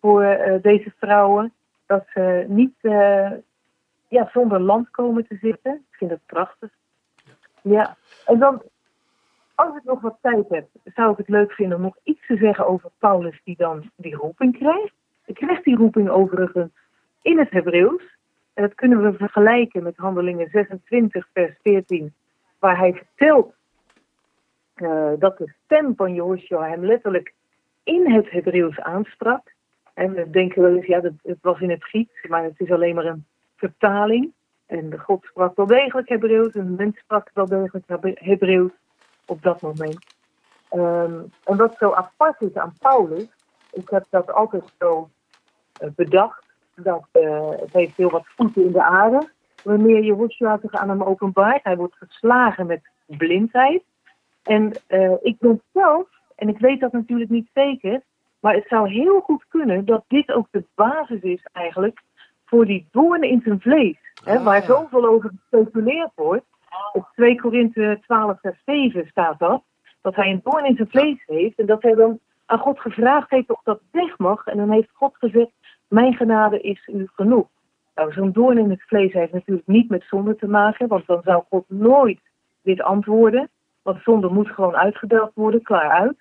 voor 0.00 0.22
uh, 0.22 0.62
deze 0.62 0.92
vrouwen. 0.98 1.52
Dat 1.86 2.04
ze 2.14 2.44
niet 2.48 2.74
uh, 2.82 3.30
ja, 4.08 4.28
zonder 4.32 4.60
land 4.60 4.90
komen 4.90 5.26
te 5.26 5.36
zitten. 5.40 5.74
Ik 5.74 5.96
vind 5.96 6.10
het 6.10 6.26
prachtig. 6.26 6.70
Ja, 7.62 7.96
en 8.24 8.38
dan, 8.38 8.62
als 9.54 9.76
ik 9.76 9.84
nog 9.84 10.00
wat 10.00 10.18
tijd 10.20 10.48
heb, 10.48 10.68
zou 10.84 11.12
ik 11.12 11.16
het 11.16 11.28
leuk 11.28 11.52
vinden 11.52 11.76
om 11.76 11.82
nog 11.82 11.96
iets 12.02 12.26
te 12.26 12.36
zeggen 12.36 12.66
over 12.66 12.90
Paulus 12.98 13.40
die 13.44 13.56
dan 13.56 13.90
die 13.96 14.14
roeping 14.14 14.58
krijgt. 14.58 14.94
Hij 15.22 15.34
krijgt 15.34 15.64
die 15.64 15.76
roeping 15.76 16.08
overigens 16.08 16.70
in 17.22 17.38
het 17.38 17.50
Hebreeuws. 17.50 18.16
En 18.54 18.62
dat 18.62 18.74
kunnen 18.74 19.02
we 19.02 19.12
vergelijken 19.12 19.82
met 19.82 19.96
Handelingen 19.96 20.48
26, 20.50 21.28
vers 21.32 21.56
14, 21.62 22.14
waar 22.58 22.78
hij 22.78 22.94
vertelt 22.94 23.54
uh, 24.76 25.12
dat 25.18 25.38
de 25.38 25.52
stem 25.64 25.94
van 25.96 26.14
Joshua 26.14 26.68
hem 26.68 26.84
letterlijk 26.84 27.34
in 27.82 28.12
het 28.12 28.30
Hebreeuws 28.30 28.80
aansprak. 28.80 29.54
En 29.96 30.12
we 30.12 30.30
denken 30.30 30.62
wel 30.62 30.74
eens, 30.74 30.86
ja, 30.86 31.00
dat, 31.00 31.12
het 31.22 31.38
was 31.40 31.60
in 31.60 31.70
het 31.70 31.84
Grieks, 31.84 32.26
maar 32.28 32.42
het 32.42 32.60
is 32.60 32.70
alleen 32.70 32.94
maar 32.94 33.04
een 33.04 33.26
vertaling. 33.56 34.32
En 34.66 34.90
de 34.90 34.98
God 34.98 35.24
sprak 35.24 35.56
wel 35.56 35.66
degelijk 35.66 36.08
Hebreeuws 36.08 36.54
en 36.54 36.64
de 36.64 36.82
mens 36.82 36.98
sprak 36.98 37.30
wel 37.34 37.46
degelijk 37.46 37.84
Hebreeuws 38.14 38.70
op 39.26 39.42
dat 39.42 39.60
moment. 39.60 40.06
Um, 40.72 41.32
en 41.44 41.56
wat 41.56 41.76
zo 41.78 41.92
apart 41.92 42.40
is 42.40 42.54
aan 42.54 42.74
Paulus, 42.78 43.28
ik 43.72 43.88
heb 43.88 44.04
dat 44.10 44.32
altijd 44.32 44.72
zo 44.78 45.10
uh, 45.82 45.88
bedacht, 45.96 46.44
dat 46.74 47.08
uh, 47.12 47.50
het 47.50 47.96
heel 47.96 48.10
wat 48.10 48.26
voeten 48.26 48.64
in 48.64 48.72
de 48.72 48.82
aarde. 48.82 49.30
Wanneer 49.62 50.02
Joshua 50.02 50.58
zich 50.62 50.72
aan 50.72 50.88
hem 50.88 51.02
openbaart, 51.02 51.64
hij 51.64 51.76
wordt 51.76 51.96
geslagen 51.96 52.66
met 52.66 52.80
blindheid. 53.06 53.82
En 54.42 54.72
uh, 54.88 55.14
ik 55.22 55.36
denk 55.40 55.60
zelf, 55.72 56.08
en 56.34 56.48
ik 56.48 56.58
weet 56.58 56.80
dat 56.80 56.92
natuurlijk 56.92 57.30
niet 57.30 57.48
zeker, 57.54 58.02
maar 58.40 58.54
het 58.54 58.68
zou 58.68 58.88
heel 58.88 59.20
goed 59.20 59.44
kunnen 59.48 59.84
dat 59.84 60.04
dit 60.08 60.32
ook 60.32 60.46
de 60.50 60.64
basis 60.74 61.20
is 61.20 61.46
eigenlijk 61.52 62.02
voor 62.44 62.66
die 62.66 62.88
doorn 62.90 63.22
in 63.22 63.40
zijn 63.44 63.60
vlees. 63.60 63.96
Ah. 64.24 64.26
Hè, 64.26 64.42
waar 64.42 64.62
zoveel 64.62 65.06
over 65.06 65.30
gespeculeerd 65.36 66.10
wordt. 66.14 66.44
Op 66.92 67.08
2 67.14 67.40
Korinthe 67.40 67.98
12 68.02 68.40
vers 68.40 68.62
7 68.64 69.06
staat 69.06 69.38
dat. 69.38 69.62
Dat 70.00 70.14
hij 70.14 70.30
een 70.30 70.40
doorn 70.44 70.64
in 70.64 70.76
zijn 70.76 70.88
vlees 70.88 71.22
heeft. 71.26 71.58
En 71.58 71.66
dat 71.66 71.82
hij 71.82 71.94
dan 71.94 72.18
aan 72.46 72.58
God 72.58 72.80
gevraagd 72.80 73.30
heeft 73.30 73.50
of 73.50 73.60
dat 73.62 73.80
weg 73.90 74.18
mag. 74.18 74.46
En 74.46 74.56
dan 74.56 74.70
heeft 74.70 74.90
God 74.92 75.16
gezegd, 75.16 75.50
mijn 75.88 76.14
genade 76.14 76.60
is 76.60 76.88
u 76.92 77.08
genoeg. 77.14 77.46
Nou, 77.94 78.12
zo'n 78.12 78.32
doorn 78.32 78.58
in 78.58 78.70
het 78.70 78.82
vlees 78.82 79.12
heeft 79.12 79.32
natuurlijk 79.32 79.66
niet 79.66 79.90
met 79.90 80.04
zonde 80.08 80.36
te 80.36 80.48
maken. 80.48 80.88
Want 80.88 81.06
dan 81.06 81.20
zou 81.24 81.42
God 81.48 81.64
nooit 81.68 82.20
dit 82.62 82.82
antwoorden. 82.82 83.50
Want 83.82 84.02
zonde 84.02 84.28
moet 84.28 84.48
gewoon 84.48 84.76
uitgedeeld 84.76 85.30
worden, 85.34 85.62
klaar 85.62 85.90
uit. 85.90 86.16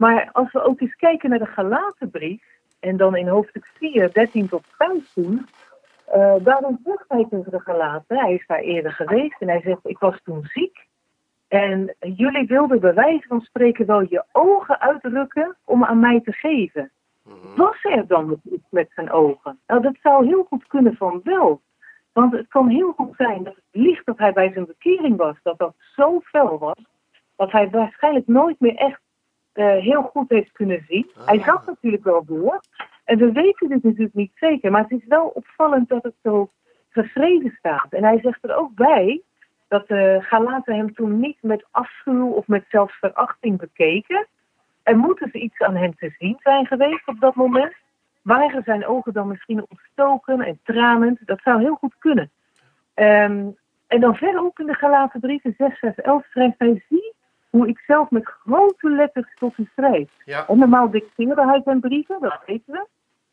Maar 0.00 0.28
als 0.32 0.52
we 0.52 0.62
ook 0.62 0.80
eens 0.80 0.96
kijken 0.96 1.30
naar 1.30 1.38
de 1.38 1.46
Galatenbrief, 1.46 2.42
en 2.78 2.96
dan 2.96 3.16
in 3.16 3.28
hoofdstuk 3.28 3.70
4, 3.74 4.12
13 4.12 4.48
tot 4.48 4.66
15, 4.76 5.46
uh, 6.14 6.34
daarin 6.42 6.80
zegt 6.84 7.04
hij 7.08 7.26
tegen 7.30 7.50
de 7.50 7.60
Galaten, 7.60 8.18
hij 8.18 8.34
is 8.34 8.46
daar 8.46 8.58
eerder 8.58 8.92
geweest, 8.92 9.40
en 9.40 9.48
hij 9.48 9.60
zegt, 9.60 9.80
ik 9.82 9.98
was 9.98 10.20
toen 10.24 10.44
ziek. 10.44 10.86
En 11.48 11.94
jullie 11.98 12.46
wilden 12.46 12.80
bij 12.80 12.94
wijze 12.94 13.26
van 13.28 13.40
spreken 13.40 13.86
wel 13.86 14.00
je 14.00 14.24
ogen 14.32 14.80
uitdrukken 14.80 15.56
om 15.64 15.84
aan 15.84 16.00
mij 16.00 16.20
te 16.20 16.32
geven. 16.32 16.90
Was 17.56 17.84
er 17.84 18.06
dan 18.06 18.40
iets 18.44 18.70
met 18.70 18.90
zijn 18.94 19.10
ogen? 19.10 19.58
Nou, 19.66 19.82
dat 19.82 19.96
zou 20.02 20.26
heel 20.26 20.44
goed 20.44 20.66
kunnen 20.66 20.96
van 20.96 21.20
wel. 21.24 21.60
Want 22.12 22.32
het 22.32 22.48
kan 22.48 22.68
heel 22.68 22.92
goed 22.92 23.16
zijn 23.16 23.44
dat 23.44 23.54
het 23.54 23.82
licht 23.82 24.06
dat 24.06 24.18
hij 24.18 24.32
bij 24.32 24.52
zijn 24.52 24.66
bekering 24.66 25.16
was, 25.16 25.36
dat 25.42 25.58
dat 25.58 25.74
zo 25.94 26.20
fel 26.20 26.58
was, 26.58 26.84
dat 27.36 27.52
hij 27.52 27.70
waarschijnlijk 27.70 28.26
nooit 28.26 28.60
meer 28.60 28.74
echt 28.74 29.00
heel 29.64 30.02
goed 30.02 30.28
heeft 30.28 30.52
kunnen 30.52 30.84
zien. 30.88 31.10
Ah. 31.14 31.26
Hij 31.26 31.42
zag 31.42 31.66
natuurlijk 31.66 32.04
wel 32.04 32.24
door. 32.24 32.60
En 33.04 33.18
we 33.18 33.32
weten 33.32 33.68
dit 33.68 33.82
natuurlijk 33.82 34.14
niet 34.14 34.32
zeker, 34.34 34.70
maar 34.70 34.82
het 34.82 35.00
is 35.00 35.06
wel 35.08 35.26
opvallend 35.26 35.88
dat 35.88 36.02
het 36.02 36.14
zo 36.22 36.50
geschreven 36.90 37.54
staat. 37.58 37.92
En 37.92 38.04
hij 38.04 38.20
zegt 38.20 38.44
er 38.44 38.56
ook 38.56 38.74
bij 38.74 39.22
dat 39.68 39.88
de 39.88 40.16
uh, 40.20 40.26
Galaten 40.28 40.76
hem 40.76 40.94
toen 40.94 41.20
niet 41.20 41.38
met 41.40 41.66
afschuw 41.70 42.28
of 42.28 42.46
met 42.46 42.64
zelfs 42.68 42.94
verachting 42.98 43.58
bekeken. 43.58 44.26
Er 44.82 44.96
moet 44.96 45.18
dus 45.18 45.32
iets 45.32 45.58
aan 45.58 45.76
hem 45.76 45.94
te 45.94 46.14
zien 46.18 46.36
zijn 46.42 46.66
geweest 46.66 47.08
op 47.08 47.20
dat 47.20 47.34
moment. 47.34 47.74
Waren 48.22 48.62
zijn 48.62 48.86
ogen 48.86 49.12
dan 49.12 49.28
misschien 49.28 49.66
ontstoken 49.68 50.40
en 50.40 50.60
tranend? 50.64 51.18
Dat 51.24 51.40
zou 51.42 51.60
heel 51.60 51.74
goed 51.74 51.94
kunnen. 51.98 52.30
Um, 52.94 53.56
en 53.86 54.00
dan 54.00 54.14
verder 54.14 54.40
ook 54.40 54.58
in 54.58 54.66
de 54.66 54.74
Galaten 54.74 55.20
3, 55.20 55.40
6, 55.42 55.78
6, 55.78 55.94
11 55.94 56.24
schrijft 56.30 56.58
hij, 56.58 56.84
zie 56.88 57.09
hoe 57.50 57.68
ik 57.68 57.78
zelf 57.78 58.10
met 58.10 58.26
grote 58.26 58.90
letters 58.90 59.34
tot 59.38 59.58
u 59.58 59.68
schrijf. 59.72 60.10
Ja. 60.24 60.48
En 60.48 60.58
normaal 60.58 60.90
dicteerde 60.90 61.46
hij 61.46 61.60
zijn 61.64 61.80
brieven, 61.80 62.20
dat 62.20 62.40
weten 62.46 62.72
we. 62.72 62.86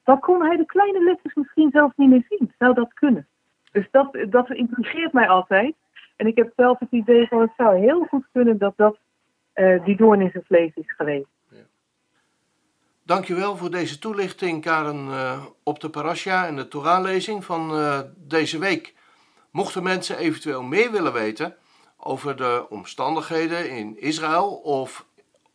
Dan 0.03 0.19
kon 0.19 0.45
hij 0.45 0.57
de 0.57 0.65
kleine 0.65 1.03
letters 1.03 1.33
misschien 1.33 1.69
zelfs 1.71 1.93
niet 1.95 2.09
meer 2.09 2.25
zien. 2.29 2.53
Zou 2.57 2.73
dat 2.73 2.93
kunnen? 2.93 3.27
Dus 3.71 3.87
dat, 3.91 4.17
dat 4.29 4.49
intrigeert 4.49 5.13
mij 5.13 5.27
altijd. 5.27 5.75
En 6.15 6.27
ik 6.27 6.37
heb 6.37 6.53
zelf 6.55 6.79
het 6.79 6.91
idee 6.91 7.27
van 7.27 7.41
het 7.41 7.51
zou 7.57 7.77
heel 7.77 8.05
goed 8.05 8.25
kunnen 8.31 8.57
dat 8.57 8.73
dat 8.75 8.97
uh, 9.55 9.83
die 9.85 9.97
doorn 9.97 10.21
in 10.21 10.29
zijn 10.31 10.43
vlees 10.43 10.71
is 10.75 10.95
geweest. 10.95 11.27
Dankjewel 13.03 13.57
voor 13.57 13.71
deze 13.71 13.99
toelichting, 13.99 14.61
Karen, 14.61 15.07
uh, 15.07 15.45
op 15.63 15.79
de 15.79 15.89
parasha 15.89 16.47
en 16.47 16.55
de 16.55 16.67
Torah-lezing 16.67 17.45
van 17.45 17.71
uh, 17.71 17.99
deze 18.15 18.59
week. 18.59 18.95
Mochten 19.51 19.83
mensen 19.83 20.17
eventueel 20.17 20.63
meer 20.63 20.91
willen 20.91 21.13
weten 21.13 21.55
over 22.07 22.35
de 22.35 22.65
omstandigheden 22.69 23.69
in 23.69 23.99
Israël 23.99 24.55
of 24.55 25.05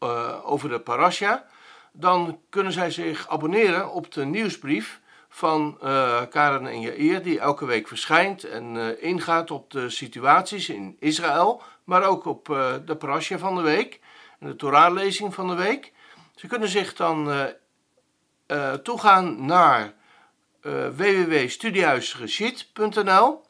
uh, 0.02 0.38
over 0.44 0.68
de 0.68 0.80
parasha, 0.80 1.46
dan 1.92 2.40
kunnen 2.48 2.72
zij 2.72 2.90
zich 2.90 3.28
abonneren 3.28 3.92
op 3.92 4.12
de 4.12 4.24
nieuwsbrief 4.24 5.00
van 5.28 5.78
uh, 5.82 6.22
Karen 6.30 6.66
en 6.66 6.80
Jair, 6.80 7.22
die 7.22 7.40
elke 7.40 7.64
week 7.64 7.88
verschijnt 7.88 8.44
en 8.44 8.74
uh, 8.74 9.02
ingaat 9.02 9.50
op 9.50 9.70
de 9.70 9.90
situaties 9.90 10.68
in 10.68 10.96
Israël, 10.98 11.62
maar 11.84 12.02
ook 12.02 12.24
op 12.24 12.48
uh, 12.48 12.74
de 12.86 12.96
parasha 12.96 13.38
van 13.38 13.54
de 13.54 13.62
week 13.62 14.00
en 14.38 14.46
de 14.46 14.56
Torahlezing 14.56 15.34
van 15.34 15.48
de 15.48 15.54
week. 15.54 15.92
Ze 16.34 16.46
kunnen 16.46 16.68
zich 16.68 16.94
dan 16.94 17.50
toegaan 18.82 19.46
naar 19.46 19.94
www.studiehuisgeschied.nl 20.96 23.42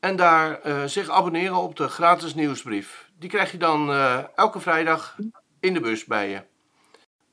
en 0.00 0.16
daar 0.16 0.60
zich 0.88 1.08
abonneren 1.08 1.56
op 1.56 1.76
de 1.76 1.88
gratis 1.88 2.34
nieuwsbrief. 2.34 3.10
Die 3.18 3.28
krijg 3.28 3.52
je 3.52 3.58
dan 3.58 3.92
elke 4.34 4.60
vrijdag 4.60 5.16
in 5.60 5.74
de 5.74 5.80
bus 5.80 6.04
bij 6.04 6.28
je. 6.28 6.42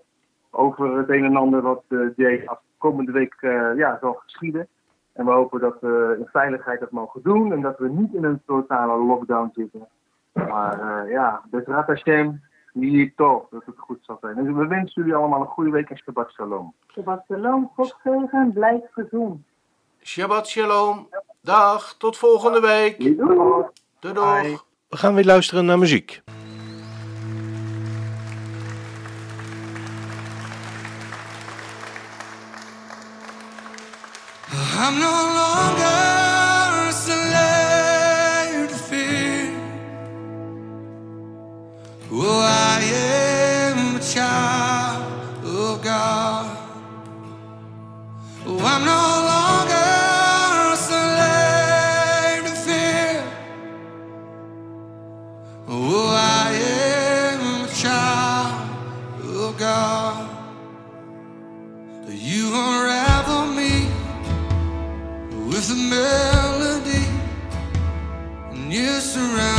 over 0.51 0.97
het 0.97 1.09
een 1.09 1.25
en 1.25 1.37
ander 1.37 1.63
wat 1.63 1.83
deze 2.17 2.59
komende 2.79 3.13
week 3.13 3.37
ja, 3.77 3.99
zal 4.01 4.13
geschieden. 4.13 4.69
En 5.13 5.25
we 5.25 5.31
hopen 5.31 5.61
dat 5.61 5.77
we 5.81 6.17
in 6.19 6.29
veiligheid 6.33 6.81
dat 6.81 6.91
mogen 6.91 7.23
doen 7.23 7.53
en 7.53 7.61
dat 7.61 7.79
we 7.79 7.89
niet 7.89 8.15
in 8.15 8.25
een 8.25 8.43
totale 8.47 9.05
lockdown 9.05 9.51
zitten. 9.55 9.89
Maar 10.33 11.05
uh, 11.05 11.11
ja, 11.11 11.43
dus 11.51 11.65
Rat 11.65 11.87
Hashem, 11.87 12.43
hier 12.73 13.13
toch, 13.17 13.49
dat 13.51 13.63
het 13.67 13.79
goed 13.79 13.99
zal 14.03 14.19
zijn. 14.21 14.37
En 14.37 14.57
we 14.57 14.67
wensen 14.67 15.03
jullie 15.03 15.15
allemaal 15.15 15.41
een 15.41 15.47
goede 15.47 15.71
week 15.71 15.91
en 15.91 15.97
Shabbat 15.97 16.31
Shalom. 16.31 16.75
Shabbat 16.93 17.25
Shalom, 17.27 17.71
God 17.75 17.97
zegen, 18.05 18.51
blijf 18.55 18.83
gezond. 18.91 19.43
Shabbat 20.03 20.49
Shalom, 20.49 21.09
dag, 21.41 21.95
tot 21.95 22.17
volgende 22.17 22.61
week. 22.61 23.17
Doei. 23.17 23.65
Doei. 24.01 24.59
We 24.89 24.97
gaan 24.97 25.15
weer 25.15 25.25
luisteren 25.25 25.65
naar 25.65 25.79
muziek. 25.79 26.23
I'm 34.81 34.97
no 35.01 35.17
longer 35.41 36.89
a 36.89 36.93
slave 36.93 38.69
to 38.69 38.77
fear. 38.89 39.51
Oh, 42.13 42.41
I 42.41 42.81
am 42.85 43.97
a 43.97 43.99
child 43.99 45.45
of 45.45 45.83
God. 45.83 46.57
Oh, 48.47 48.61
I'm 48.73 48.85
no 48.85 49.18
you 68.71 69.01
surround 69.01 69.58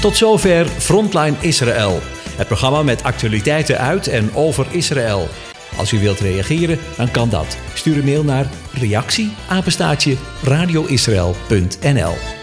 Tot 0.00 0.16
zover 0.16 0.66
Frontline 0.66 1.36
Israël. 1.40 2.00
Het 2.36 2.46
programma 2.46 2.82
met 2.82 3.02
actualiteiten 3.02 3.78
uit 3.78 4.06
en 4.06 4.34
over 4.34 4.66
Israël. 4.70 5.28
Als 5.76 5.92
u 5.92 5.98
wilt 5.98 6.20
reageren, 6.20 6.78
dan 6.96 7.10
kan 7.10 7.28
dat. 7.28 7.56
Stuur 7.74 7.96
een 7.98 8.04
mail 8.04 8.24
naar 8.24 8.46
reactie 8.72 9.32
radioisrael.nl 10.42 12.35